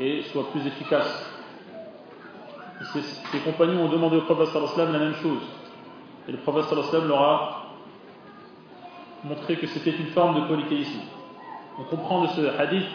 et 0.00 0.22
soient 0.32 0.50
plus 0.50 0.66
efficaces. 0.66 1.28
Ses, 2.92 3.38
compagnons 3.40 3.84
ont 3.84 3.88
demandé 3.88 4.16
au 4.16 4.22
prophète 4.22 4.48
sallallahu 4.48 4.92
la 4.92 4.98
même 4.98 5.14
chose. 5.14 5.42
Et 6.28 6.32
le 6.32 6.38
prophète 6.38 6.64
sallallahu 6.64 7.08
leur 7.08 7.22
a 7.22 7.62
montré 9.24 9.56
que 9.56 9.66
c'était 9.68 9.96
une 9.96 10.08
forme 10.08 10.42
de 10.42 10.46
polythéisme. 10.46 11.00
On 11.78 11.84
comprend 11.84 12.22
de 12.22 12.26
ce 12.28 12.58
hadith, 12.58 12.86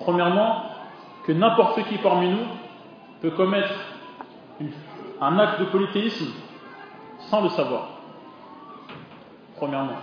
premièrement, 0.00 0.64
que 1.26 1.32
n'importe 1.32 1.82
qui 1.88 1.98
parmi 1.98 2.30
nous 2.30 2.46
peut 3.20 3.30
commettre 3.30 3.74
un 5.20 5.38
acte 5.38 5.60
de 5.60 5.64
polythéisme 5.66 6.32
sans 7.30 7.42
le 7.42 7.48
savoir. 7.50 7.88
Premièrement. 9.56 9.96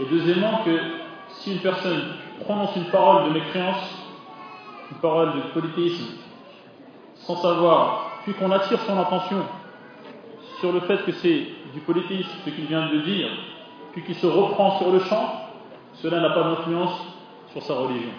Et 0.00 0.04
deuxièmement, 0.04 0.60
que 0.64 0.78
si 1.28 1.54
une 1.54 1.60
personne 1.60 2.02
prononce 2.40 2.76
une 2.76 2.90
parole 2.90 3.28
de 3.28 3.30
mécréance, 3.38 3.98
une 4.90 4.98
parole 4.98 5.34
de 5.34 5.40
polythéisme, 5.52 6.18
sans 7.14 7.36
savoir, 7.36 8.10
puis 8.24 8.34
qu'on 8.34 8.50
attire 8.50 8.80
son 8.80 8.98
attention 8.98 9.42
sur 10.60 10.72
le 10.72 10.80
fait 10.80 11.04
que 11.04 11.12
c'est 11.12 11.46
du 11.72 11.80
polythéisme 11.86 12.30
ce 12.44 12.50
qu'il 12.50 12.66
vient 12.66 12.88
de 12.88 12.98
dire, 12.98 13.28
puis 13.92 14.02
qu'il 14.02 14.14
se 14.16 14.26
reprend 14.26 14.78
sur 14.78 14.90
le 14.90 14.98
champ, 15.00 15.32
cela 15.94 16.20
n'a 16.20 16.30
pas 16.30 16.42
d'influence 16.42 17.00
sur 17.52 17.62
sa 17.62 17.74
religion. 17.74 18.10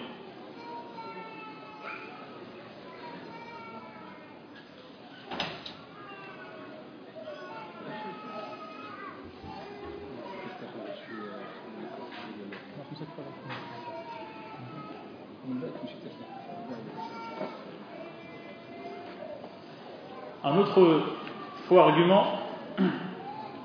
Faux 21.68 21.78
argument 21.78 22.24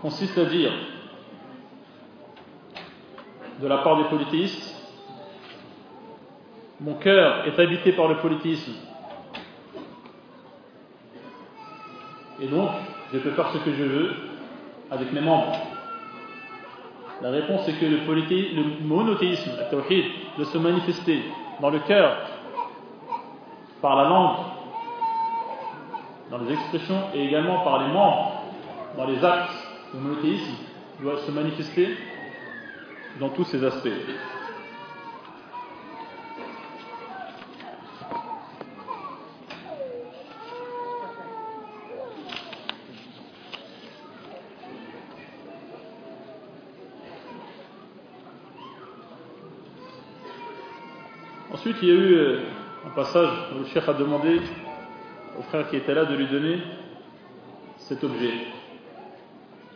consiste 0.02 0.38
à 0.38 0.46
dire, 0.46 0.72
de 3.62 3.68
la 3.68 3.78
part 3.80 3.98
des 3.98 4.06
polythéistes, 4.06 4.76
mon 6.80 6.96
cœur 6.96 7.46
est 7.46 7.60
habité 7.60 7.92
par 7.92 8.08
le 8.08 8.18
polythéisme. 8.18 8.74
Et 12.42 12.48
donc, 12.48 12.70
je 13.14 13.20
peux 13.20 13.32
faire 13.32 13.52
ce 13.52 13.60
que 13.60 13.72
je 13.72 13.84
veux 13.84 14.16
avec 14.90 15.14
mes 15.14 15.22
membres. 15.22 15.56
La 17.22 17.30
réponse 17.30 17.68
est 17.68 17.74
que 17.74 17.86
le, 17.86 17.98
le 17.98 18.84
monothéisme, 18.84 19.52
le 19.60 19.70
tawhid, 19.70 20.06
doit 20.38 20.48
se 20.48 20.58
manifester 20.58 21.22
dans 21.62 21.70
le 21.70 21.80
cœur, 21.80 22.18
par 23.80 23.96
la 23.96 24.10
langue, 24.10 24.38
dans 26.32 26.38
les 26.38 26.54
expressions 26.54 27.10
et 27.14 27.26
également 27.26 27.62
par 27.64 27.86
les 27.86 27.94
membres, 27.94 28.46
dans 28.98 29.06
les 29.06 29.24
actes. 29.24 29.52
Le 29.94 30.00
monothéisme 30.00 30.54
doit 31.02 31.18
se 31.18 31.32
manifester 31.32 31.98
dans 33.20 33.30
tous 33.30 33.44
ces 33.44 33.62
aspects. 33.66 33.90
Ensuite, 51.54 51.76
il 51.82 51.90
y 51.90 51.92
a 51.92 51.96
eu 51.96 52.14
euh, 52.14 52.40
un 52.88 52.90
passage 52.92 53.30
où 53.54 53.60
le 53.60 53.66
chef 53.66 53.88
a 53.88 53.94
demandé 53.94 54.40
qui 55.70 55.76
était 55.76 55.94
là 55.94 56.06
de 56.06 56.16
lui 56.16 56.28
donner 56.28 56.60
cet 57.78 58.04
objet. 58.04 58.32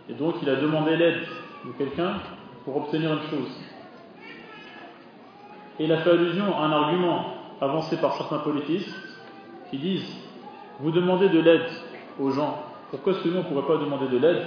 Et 0.09 0.13
donc 0.13 0.35
il 0.41 0.49
a 0.49 0.55
demandé 0.55 0.95
l'aide 0.95 1.21
de 1.65 1.71
quelqu'un 1.77 2.13
pour 2.63 2.77
obtenir 2.77 3.11
une 3.11 3.29
chose. 3.29 3.51
Et 5.79 5.85
il 5.85 5.91
a 5.91 5.97
fait 5.97 6.11
allusion 6.11 6.55
à 6.57 6.65
un 6.65 6.71
argument 6.71 7.25
avancé 7.59 7.97
par 7.97 8.15
certains 8.15 8.39
politistes 8.39 8.95
qui 9.69 9.77
disent 9.77 10.15
Vous 10.79 10.91
demandez 10.91 11.29
de 11.29 11.39
l'aide 11.39 11.67
aux 12.19 12.31
gens, 12.31 12.63
pourquoi 12.91 13.13
est-ce 13.13 13.23
que 13.23 13.29
nous 13.29 13.38
ne 13.38 13.43
pourrait 13.43 13.67
pas 13.67 13.77
demander 13.77 14.07
de 14.07 14.17
l'aide 14.17 14.45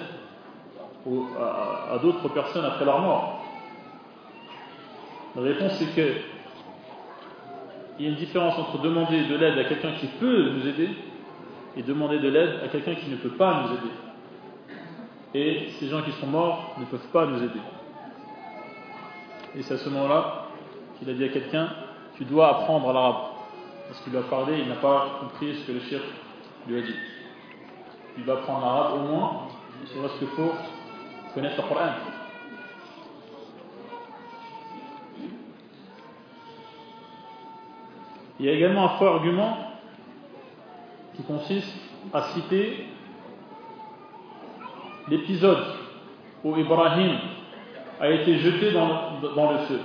à, 1.39 1.95
à 1.95 1.99
d'autres 1.99 2.29
personnes 2.29 2.65
après 2.65 2.85
leur 2.85 3.01
mort? 3.01 3.45
La 5.37 5.43
réponse 5.43 5.81
est 5.83 5.95
que 5.95 6.13
il 7.99 8.05
y 8.05 8.09
a 8.09 8.11
une 8.11 8.17
différence 8.17 8.57
entre 8.59 8.81
demander 8.81 9.25
de 9.25 9.35
l'aide 9.35 9.59
à 9.59 9.65
quelqu'un 9.65 9.93
qui 10.01 10.07
peut 10.07 10.53
nous 10.53 10.67
aider 10.69 10.91
et 11.77 11.83
demander 11.83 12.19
de 12.19 12.29
l'aide 12.29 12.61
à 12.65 12.69
quelqu'un 12.69 12.95
qui 12.95 13.11
ne 13.11 13.17
peut 13.17 13.37
pas 13.37 13.63
nous 13.63 13.75
aider. 13.77 13.95
Et 15.35 15.71
ces 15.79 15.89
gens 15.89 16.03
qui 16.03 16.13
sont 16.13 16.27
morts 16.27 16.75
ne 16.79 16.85
peuvent 16.87 17.09
pas 17.13 17.27
nous 17.27 17.43
aider. 17.43 17.61
Et 19.57 19.63
c'est 19.63 19.75
à 19.75 19.79
ce 19.79 19.89
moment-là 19.91 20.47
qu'il 20.99 21.09
a 21.11 21.13
dit 21.13 21.25
à 21.25 21.29
quelqu'un 21.29 21.69
Tu 22.17 22.25
dois 22.25 22.49
apprendre 22.49 22.93
l'arabe. 22.93 23.17
Parce 23.89 24.01
qu'il 24.01 24.13
lui 24.13 24.19
a 24.19 24.23
parlé, 24.23 24.59
il 24.61 24.69
n'a 24.69 24.77
pas 24.77 25.19
compris 25.21 25.55
ce 25.55 25.67
que 25.67 25.73
le 25.73 25.81
chef 25.81 26.03
lui 26.67 26.79
a 26.79 26.83
dit. 26.83 26.95
Il 28.17 28.25
doit 28.25 28.39
apprendre 28.39 28.61
l'arabe 28.61 28.95
au 28.95 29.07
moins, 29.07 29.49
c'est 29.87 29.95
ce 29.95 30.19
qu'il 30.19 30.29
faut 30.29 30.53
connaître 31.35 31.63
le 31.63 31.69
Coran. 31.69 31.91
Il 38.41 38.47
y 38.47 38.49
a 38.49 38.53
également 38.53 38.85
un 38.85 38.99
faux 38.99 39.07
argument 39.07 39.68
qui 41.19 41.25
consiste 41.25 41.75
à 42.13 42.23
citer 42.29 42.87
l'épisode 45.09 45.65
où 46.45 46.57
Ibrahim 46.57 47.19
a 48.01 48.09
été 48.09 48.39
jeté 48.39 48.71
dans, 48.71 49.51
le 49.51 49.59
feu. 49.67 49.81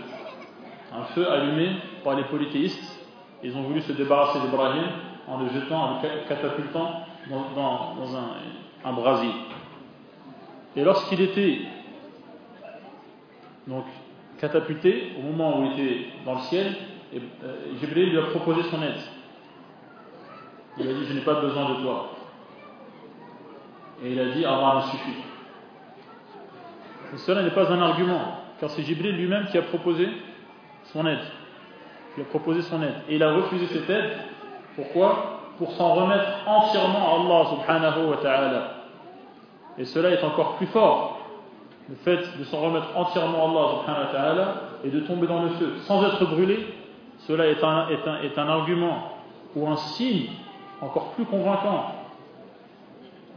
un 0.94 1.06
feu 1.16 1.28
allumé 1.32 1.72
par 2.04 2.16
les 2.16 2.26
polythéistes. 2.26 3.00
Ils 3.44 3.58
ont 3.58 3.64
voulu 3.64 3.82
se 3.82 3.94
débarrasser 3.94 4.42
d'Ibrahim 4.42 4.84
en 5.28 5.40
le 5.40 5.50
jetant, 5.50 5.98
en 5.98 6.02
le 6.04 6.28
catapultant 6.30 7.02
dans, 7.28 8.16
un, 8.86 8.94
brasier. 8.94 9.32
Et 10.76 10.84
lorsqu'il 10.84 11.22
était 11.22 11.62
donc 13.66 13.86
catapulté, 14.38 15.14
au 15.18 15.24
moment 15.24 15.60
où 15.60 15.66
il 15.66 15.72
était 15.72 16.06
dans 16.26 16.36
le 16.36 16.42
ciel, 16.42 16.76
et, 17.12 17.22
euh, 17.44 17.96
lui 17.96 18.20
a 18.20 18.24
proposé 18.24 18.62
son 18.70 18.84
aide. 18.84 19.02
Il 20.78 20.90
a 20.90 20.94
dit 20.94 21.06
Je 21.06 21.14
n'ai 21.14 21.22
pas 21.22 21.42
besoin 21.42 21.70
de 21.70 21.82
toi. 21.82 22.10
Et 24.04 24.12
il 24.12 24.20
a 24.20 24.26
dit 24.26 24.46
Allah 24.46 24.76
me 24.76 24.82
suffit. 24.92 25.24
Et 27.14 27.18
cela 27.18 27.44
n'est 27.44 27.52
pas 27.52 27.72
un 27.72 27.82
argument, 27.82 28.40
car 28.60 28.70
c'est 28.72 28.82
Jibril 28.82 29.16
lui-même 29.16 29.46
qui 29.48 29.58
a 29.58 29.62
proposé 29.62 30.10
son 30.86 31.06
aide. 31.06 31.24
Il 32.18 32.24
a 32.24 32.26
proposé 32.26 32.62
son 32.64 32.82
aide. 32.82 32.96
Et 33.08 33.16
il 33.16 33.24
a 33.24 33.34
refusé 33.34 33.68
cette 33.68 33.90
aide. 33.90 34.12
Pourquoi? 34.76 35.40
Pour 35.58 35.72
s'en 35.74 35.94
remettre 35.94 36.28
entièrement 36.48 37.16
à 37.16 37.22
Allah 37.22 37.50
subhanahu 37.52 38.10
wa 38.10 38.18
ta'ala. 38.18 38.72
Et 39.78 39.86
cela 39.86 40.10
est 40.10 40.24
encore 40.24 40.56
plus 40.56 40.68
fort. 40.68 41.20
Le 41.90 41.96
fait 41.96 42.38
de 42.40 42.44
s'en 42.46 42.62
remettre 42.62 42.88
entièrement 42.96 43.46
à 43.46 43.50
Allah 43.50 43.80
subhanahu 43.80 44.06
wa 44.06 44.12
ta'ala 44.12 44.56
et 44.84 44.90
de 44.90 45.00
tomber 45.02 45.28
dans 45.28 45.44
le 45.44 45.50
feu 45.50 45.76
sans 45.86 46.04
être 46.06 46.26
brûlé, 46.26 46.66
cela 47.20 47.48
est 47.48 47.64
un, 47.64 47.88
est 47.90 48.08
un, 48.08 48.22
est 48.22 48.38
un 48.38 48.48
argument 48.48 49.12
ou 49.56 49.68
un 49.68 49.76
signe 49.76 50.30
encore 50.84 51.14
plus 51.14 51.26
convaincant 51.26 51.94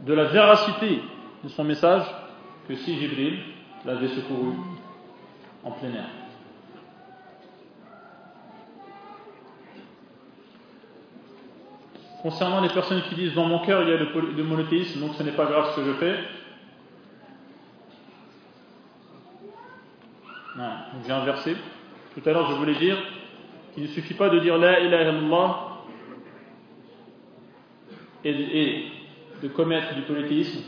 de 0.05 0.13
la 0.13 0.25
véracité 0.25 1.01
de 1.43 1.49
son 1.49 1.63
message 1.63 2.03
que 2.67 2.75
si 2.75 2.99
Jibril 2.99 3.39
l'avait 3.85 4.09
secouru 4.09 4.53
en 5.63 5.71
plein 5.71 5.89
air. 5.89 6.09
Concernant 12.21 12.61
les 12.61 12.69
personnes 12.69 13.01
qui 13.03 13.15
disent 13.15 13.35
dans 13.35 13.45
mon 13.45 13.59
cœur 13.59 13.83
il 13.83 13.89
y 13.89 13.93
a 13.93 13.97
le, 13.97 14.43
monothéisme, 14.43 14.99
donc 14.99 15.15
ce 15.15 15.23
n'est 15.23 15.31
pas 15.31 15.45
grave 15.45 15.71
ce 15.71 15.79
que 15.79 15.85
je 15.85 15.93
fais. 15.93 16.15
Non, 20.57 20.71
j'ai 21.05 21.13
inversé. 21.13 21.55
Tout 22.13 22.27
à 22.27 22.33
l'heure 22.33 22.49
je 22.51 22.55
voulais 22.55 22.75
dire 22.75 22.97
qu'il 23.73 23.83
ne 23.83 23.87
suffit 23.87 24.15
pas 24.15 24.29
de 24.29 24.39
dire 24.39 24.57
la 24.57 24.79
ilaha 24.79 25.03
illallah 25.03 25.66
et, 28.29 28.85
de 29.41 29.47
commettre 29.49 29.93
du 29.93 30.01
polythéisme 30.01 30.63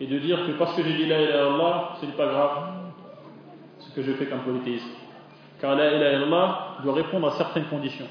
et 0.00 0.06
de 0.06 0.18
dire 0.18 0.46
que 0.46 0.52
parce 0.52 0.74
que 0.74 0.82
j'ai 0.82 0.94
dit 0.94 1.06
la 1.06 1.20
ilaha 1.20 1.48
illallah, 1.48 1.96
ce 2.00 2.06
n'est 2.06 2.12
pas 2.12 2.26
grave 2.26 2.72
ce 3.78 3.94
que 3.94 4.02
je 4.02 4.12
fais 4.12 4.26
comme 4.26 4.40
polythéisme. 4.40 4.88
Car 5.60 5.76
la 5.76 5.94
ilaha 5.94 6.12
illallah 6.12 6.76
doit 6.82 6.94
répondre 6.94 7.28
à 7.28 7.32
certaines 7.32 7.66
conditions. 7.66 8.08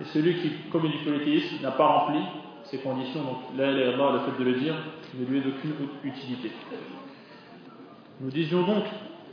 Et 0.00 0.04
celui 0.04 0.36
qui 0.36 0.50
commet 0.70 0.88
du 0.88 0.98
polythéisme 0.98 1.62
n'a 1.62 1.72
pas 1.72 1.86
rempli 1.86 2.20
ces 2.64 2.78
conditions, 2.78 3.22
donc 3.22 3.38
la 3.56 3.70
ilaha 3.70 3.90
illallah, 3.90 4.12
le 4.12 4.18
fait 4.20 4.38
de 4.42 4.50
le 4.50 4.58
dire, 4.58 4.74
ne 5.18 5.26
lui 5.26 5.38
est 5.38 5.42
d'aucune 5.42 5.74
utilité. 6.04 6.52
Nous 8.20 8.30
disions 8.30 8.62
donc 8.62 8.84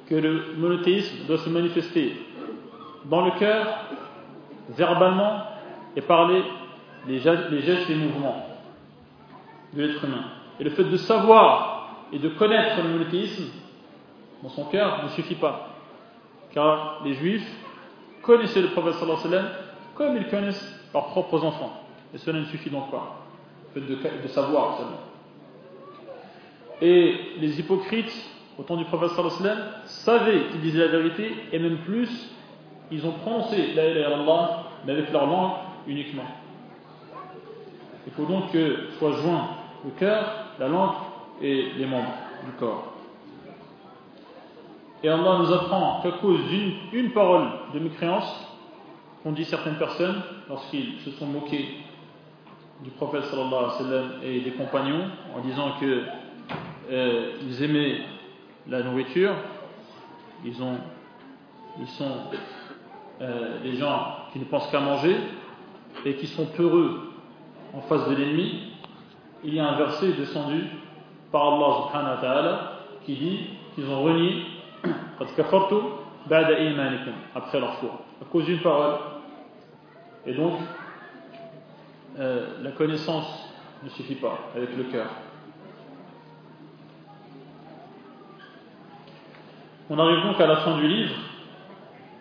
que 0.10 0.16
le 0.16 0.56
monothéisme 0.58 1.26
doit 1.28 1.38
se 1.38 1.50
manifester 1.50 2.14
dans 3.06 3.26
le 3.26 3.32
cœur, 3.32 3.68
verbalement 4.70 5.44
et 5.96 6.02
parler 6.02 6.42
les 6.42 6.67
gestes 7.20 7.90
et 7.90 7.94
les 7.94 7.96
mouvements 7.96 8.46
de 9.74 9.82
l'être 9.82 10.04
humain. 10.04 10.26
Et 10.60 10.64
le 10.64 10.70
fait 10.72 10.84
de 10.84 10.98
savoir 10.98 12.06
et 12.12 12.20
de 12.20 12.30
connaître 12.30 12.82
le 12.82 12.90
monothéisme 12.90 13.46
dans 14.44 14.50
son 14.50 14.66
cœur 14.66 15.04
ne 15.04 15.10
suffit 15.10 15.36
pas. 15.36 15.70
Car 16.54 17.02
les 17.04 17.14
juifs 17.14 17.50
connaissaient 18.22 18.62
le 18.62 18.70
prophète 18.70 18.94
sallallahu 18.96 19.20
alayhi 19.20 19.30
sallam 19.30 19.50
comme 19.96 20.18
ils 20.18 20.28
connaissent 20.28 20.80
leurs 20.94 21.08
propres 21.08 21.44
enfants. 21.44 21.82
Et 22.14 22.18
cela 22.18 22.40
ne 22.40 22.46
suffit 22.46 22.70
donc 22.70 22.92
pas. 22.92 23.26
Le 23.76 23.82
fait 23.98 24.22
de, 24.22 24.28
savoir 24.28 24.78
seulement. 24.78 25.00
Et 26.82 27.16
les 27.40 27.60
hypocrites, 27.60 28.32
au 28.58 28.64
temps 28.64 28.78
du 28.78 28.86
prophète 28.86 29.10
sallallahu 29.10 29.38
sallam, 29.38 29.60
savaient 29.86 30.48
qu'ils 30.52 30.62
disaient 30.62 30.80
la 30.80 30.88
vérité, 30.88 31.32
et 31.52 31.60
même 31.60 31.78
plus, 31.80 32.32
ils 32.92 33.06
ont 33.06 33.12
prononcé 33.12 33.74
la 33.76 33.90
ilaha 33.90 34.64
mais 34.86 34.94
avec 34.94 35.12
leur 35.12 35.28
langue 35.28 35.52
uniquement. 35.88 36.26
Il 38.08 38.14
faut 38.14 38.26
donc 38.26 38.52
que 38.54 38.88
soient 38.98 39.12
joints 39.22 39.50
le 39.84 39.92
cœur, 39.92 40.24
la 40.60 40.70
langue 40.70 40.96
et 41.42 41.72
les 41.78 41.86
membres 41.86 42.14
du 42.46 42.52
corps. 42.54 42.94
Et 45.04 45.10
Allah 45.10 45.40
nous 45.40 45.52
apprend 45.52 46.00
qu'à 46.02 46.12
cause 46.12 46.40
d'une 46.48 46.74
une 46.94 47.12
parole 47.12 47.48
de 47.74 47.80
mécréance, 47.80 48.48
qu'ont 49.22 49.34
dit 49.34 49.44
certaines 49.44 49.78
personnes 49.78 50.22
lorsqu'ils 50.48 51.02
se 51.02 51.12
sont 51.12 51.26
moqués 51.26 51.68
du 52.82 52.92
prophète 52.92 53.26
et 54.24 54.40
des 54.40 54.52
compagnons 54.52 55.10
en 55.36 55.42
disant 55.42 55.74
qu'ils 55.78 56.06
euh, 56.90 57.62
aimaient 57.62 58.02
la 58.68 58.84
nourriture, 58.84 59.34
ils 60.46 60.56
sont 60.56 60.78
euh, 63.22 63.62
des 63.64 63.76
gens 63.76 64.16
qui 64.32 64.40
ne 64.40 64.46
pensent 64.46 64.72
qu'à 64.72 64.80
manger 64.80 65.18
et 66.06 66.16
qui 66.16 66.28
sont 66.28 66.46
peureux 66.46 67.07
en 67.74 67.82
face 67.82 68.08
de 68.10 68.16
l'ennemi, 68.16 68.74
il 69.44 69.54
y 69.54 69.60
a 69.60 69.68
un 69.68 69.78
verset 69.78 70.14
descendu 70.14 70.66
par 71.32 71.54
Allah 71.54 72.72
qui 73.06 73.16
dit 73.16 73.40
qu'ils 73.76 73.90
ont 73.90 74.02
renié 74.04 74.44
après 77.36 77.60
leur 77.60 77.76
foi, 77.76 78.02
à 78.22 78.26
cause 78.26 78.46
d'une 78.46 78.60
parole. 78.60 78.96
Et 80.26 80.34
donc, 80.34 80.54
euh, 82.20 82.64
la 82.64 82.72
connaissance 82.72 83.48
ne 83.84 83.90
suffit 83.90 84.16
pas 84.16 84.40
avec 84.56 84.76
le 84.76 84.86
cœur. 84.86 85.08
On 89.90 89.98
arrive 90.00 90.24
donc 90.24 90.40
à 90.42 90.48
la 90.48 90.58
fin 90.58 90.78
du 90.78 90.88
livre 90.88 91.16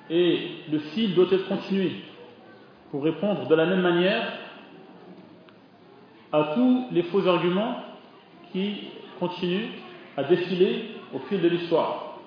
et 0.08 0.50
le 0.70 0.78
fil 0.78 1.14
doit 1.14 1.26
être 1.32 1.48
continué 1.48 1.96
pour 2.90 3.02
répondre 3.02 3.48
de 3.48 3.54
la 3.56 3.66
même 3.66 3.80
manière 3.80 4.24
à 6.32 6.52
tous 6.54 6.86
les 6.92 7.02
faux 7.04 7.26
arguments 7.26 7.76
qui 8.52 8.88
continuent 9.18 9.70
à 10.16 10.24
défiler 10.24 10.90
au 11.14 11.18
fil 11.20 11.40
de 11.40 11.48
l'histoire. 11.48 12.18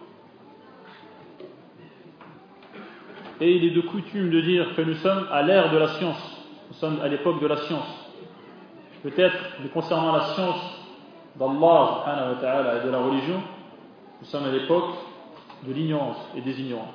Et 3.41 3.55
il 3.55 3.65
est 3.65 3.71
de 3.71 3.81
coutume 3.81 4.29
de 4.29 4.41
dire 4.41 4.75
que 4.75 4.81
nous 4.81 4.95
sommes 4.95 5.27
à 5.31 5.41
l'ère 5.41 5.71
de 5.71 5.77
la 5.77 5.87
science, 5.87 6.45
nous 6.69 6.75
sommes 6.75 6.99
à 7.01 7.07
l'époque 7.07 7.41
de 7.41 7.47
la 7.47 7.57
science. 7.57 7.87
Peut-être, 9.01 9.37
concernant 9.73 10.11
la 10.11 10.25
science 10.33 10.61
d'Allah 11.37 12.81
et 12.81 12.85
de 12.85 12.91
la 12.91 12.99
religion, 12.99 13.41
nous 14.19 14.27
sommes 14.27 14.45
à 14.45 14.51
l'époque 14.51 14.95
de 15.65 15.73
l'ignorance 15.73 16.17
et 16.35 16.41
des 16.41 16.59
ignorants. 16.59 16.93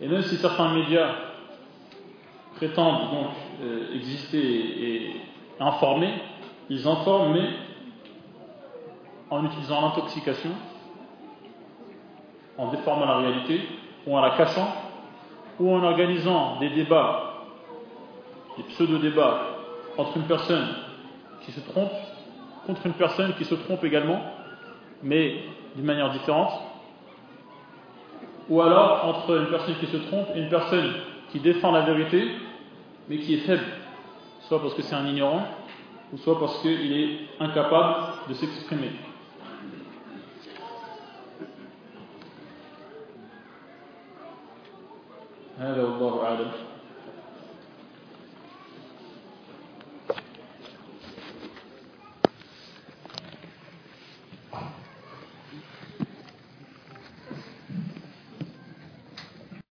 Et 0.00 0.08
même 0.08 0.22
si 0.22 0.36
certains 0.36 0.72
médias 0.72 1.10
prétendent 2.56 3.10
donc 3.10 3.28
euh, 3.60 3.94
exister 3.94 4.38
et 4.38 5.16
informer, 5.60 6.12
ils 6.70 6.86
informent, 6.86 7.32
mais 7.32 7.48
en 9.30 9.44
utilisant 9.44 9.80
l'intoxication, 9.80 10.50
en 12.56 12.70
déformant 12.70 13.06
la 13.06 13.18
réalité, 13.18 13.60
ou 14.06 14.16
en 14.16 14.20
la 14.20 14.30
cachant, 14.36 14.68
ou 15.58 15.74
en 15.74 15.82
organisant 15.82 16.58
des 16.60 16.70
débats, 16.70 17.44
des 18.56 18.62
pseudo-débats 18.64 19.40
entre 19.96 20.16
une 20.16 20.24
personne 20.24 20.66
qui 21.44 21.52
se 21.52 21.60
trompe 21.60 21.92
contre 22.68 22.84
une 22.84 22.92
personne 22.92 23.34
qui 23.34 23.46
se 23.46 23.54
trompe 23.54 23.82
également, 23.82 24.20
mais 25.02 25.36
d'une 25.74 25.86
manière 25.86 26.10
différente, 26.10 26.52
ou 28.50 28.60
alors 28.60 29.06
entre 29.06 29.38
une 29.38 29.46
personne 29.46 29.74
qui 29.76 29.86
se 29.86 29.96
trompe 29.96 30.28
et 30.34 30.40
une 30.40 30.50
personne 30.50 30.92
qui 31.30 31.40
défend 31.40 31.72
la 31.72 31.80
vérité, 31.80 32.30
mais 33.09 33.17
qui 33.17 33.35
est 33.35 33.45
faible, 33.45 33.63
soit 34.47 34.61
parce 34.61 34.73
que 34.73 34.81
c'est 34.81 34.95
un 34.95 35.07
ignorant, 35.07 35.45
ou 36.11 36.17
soit 36.17 36.39
parce 36.39 36.61
qu'il 36.61 36.93
est 36.93 37.19
incapable 37.39 38.29
de 38.29 38.33
s'exprimer. 38.33 38.91
هذا 45.59 45.83
والله 45.83 46.25
أعلم 46.25 46.51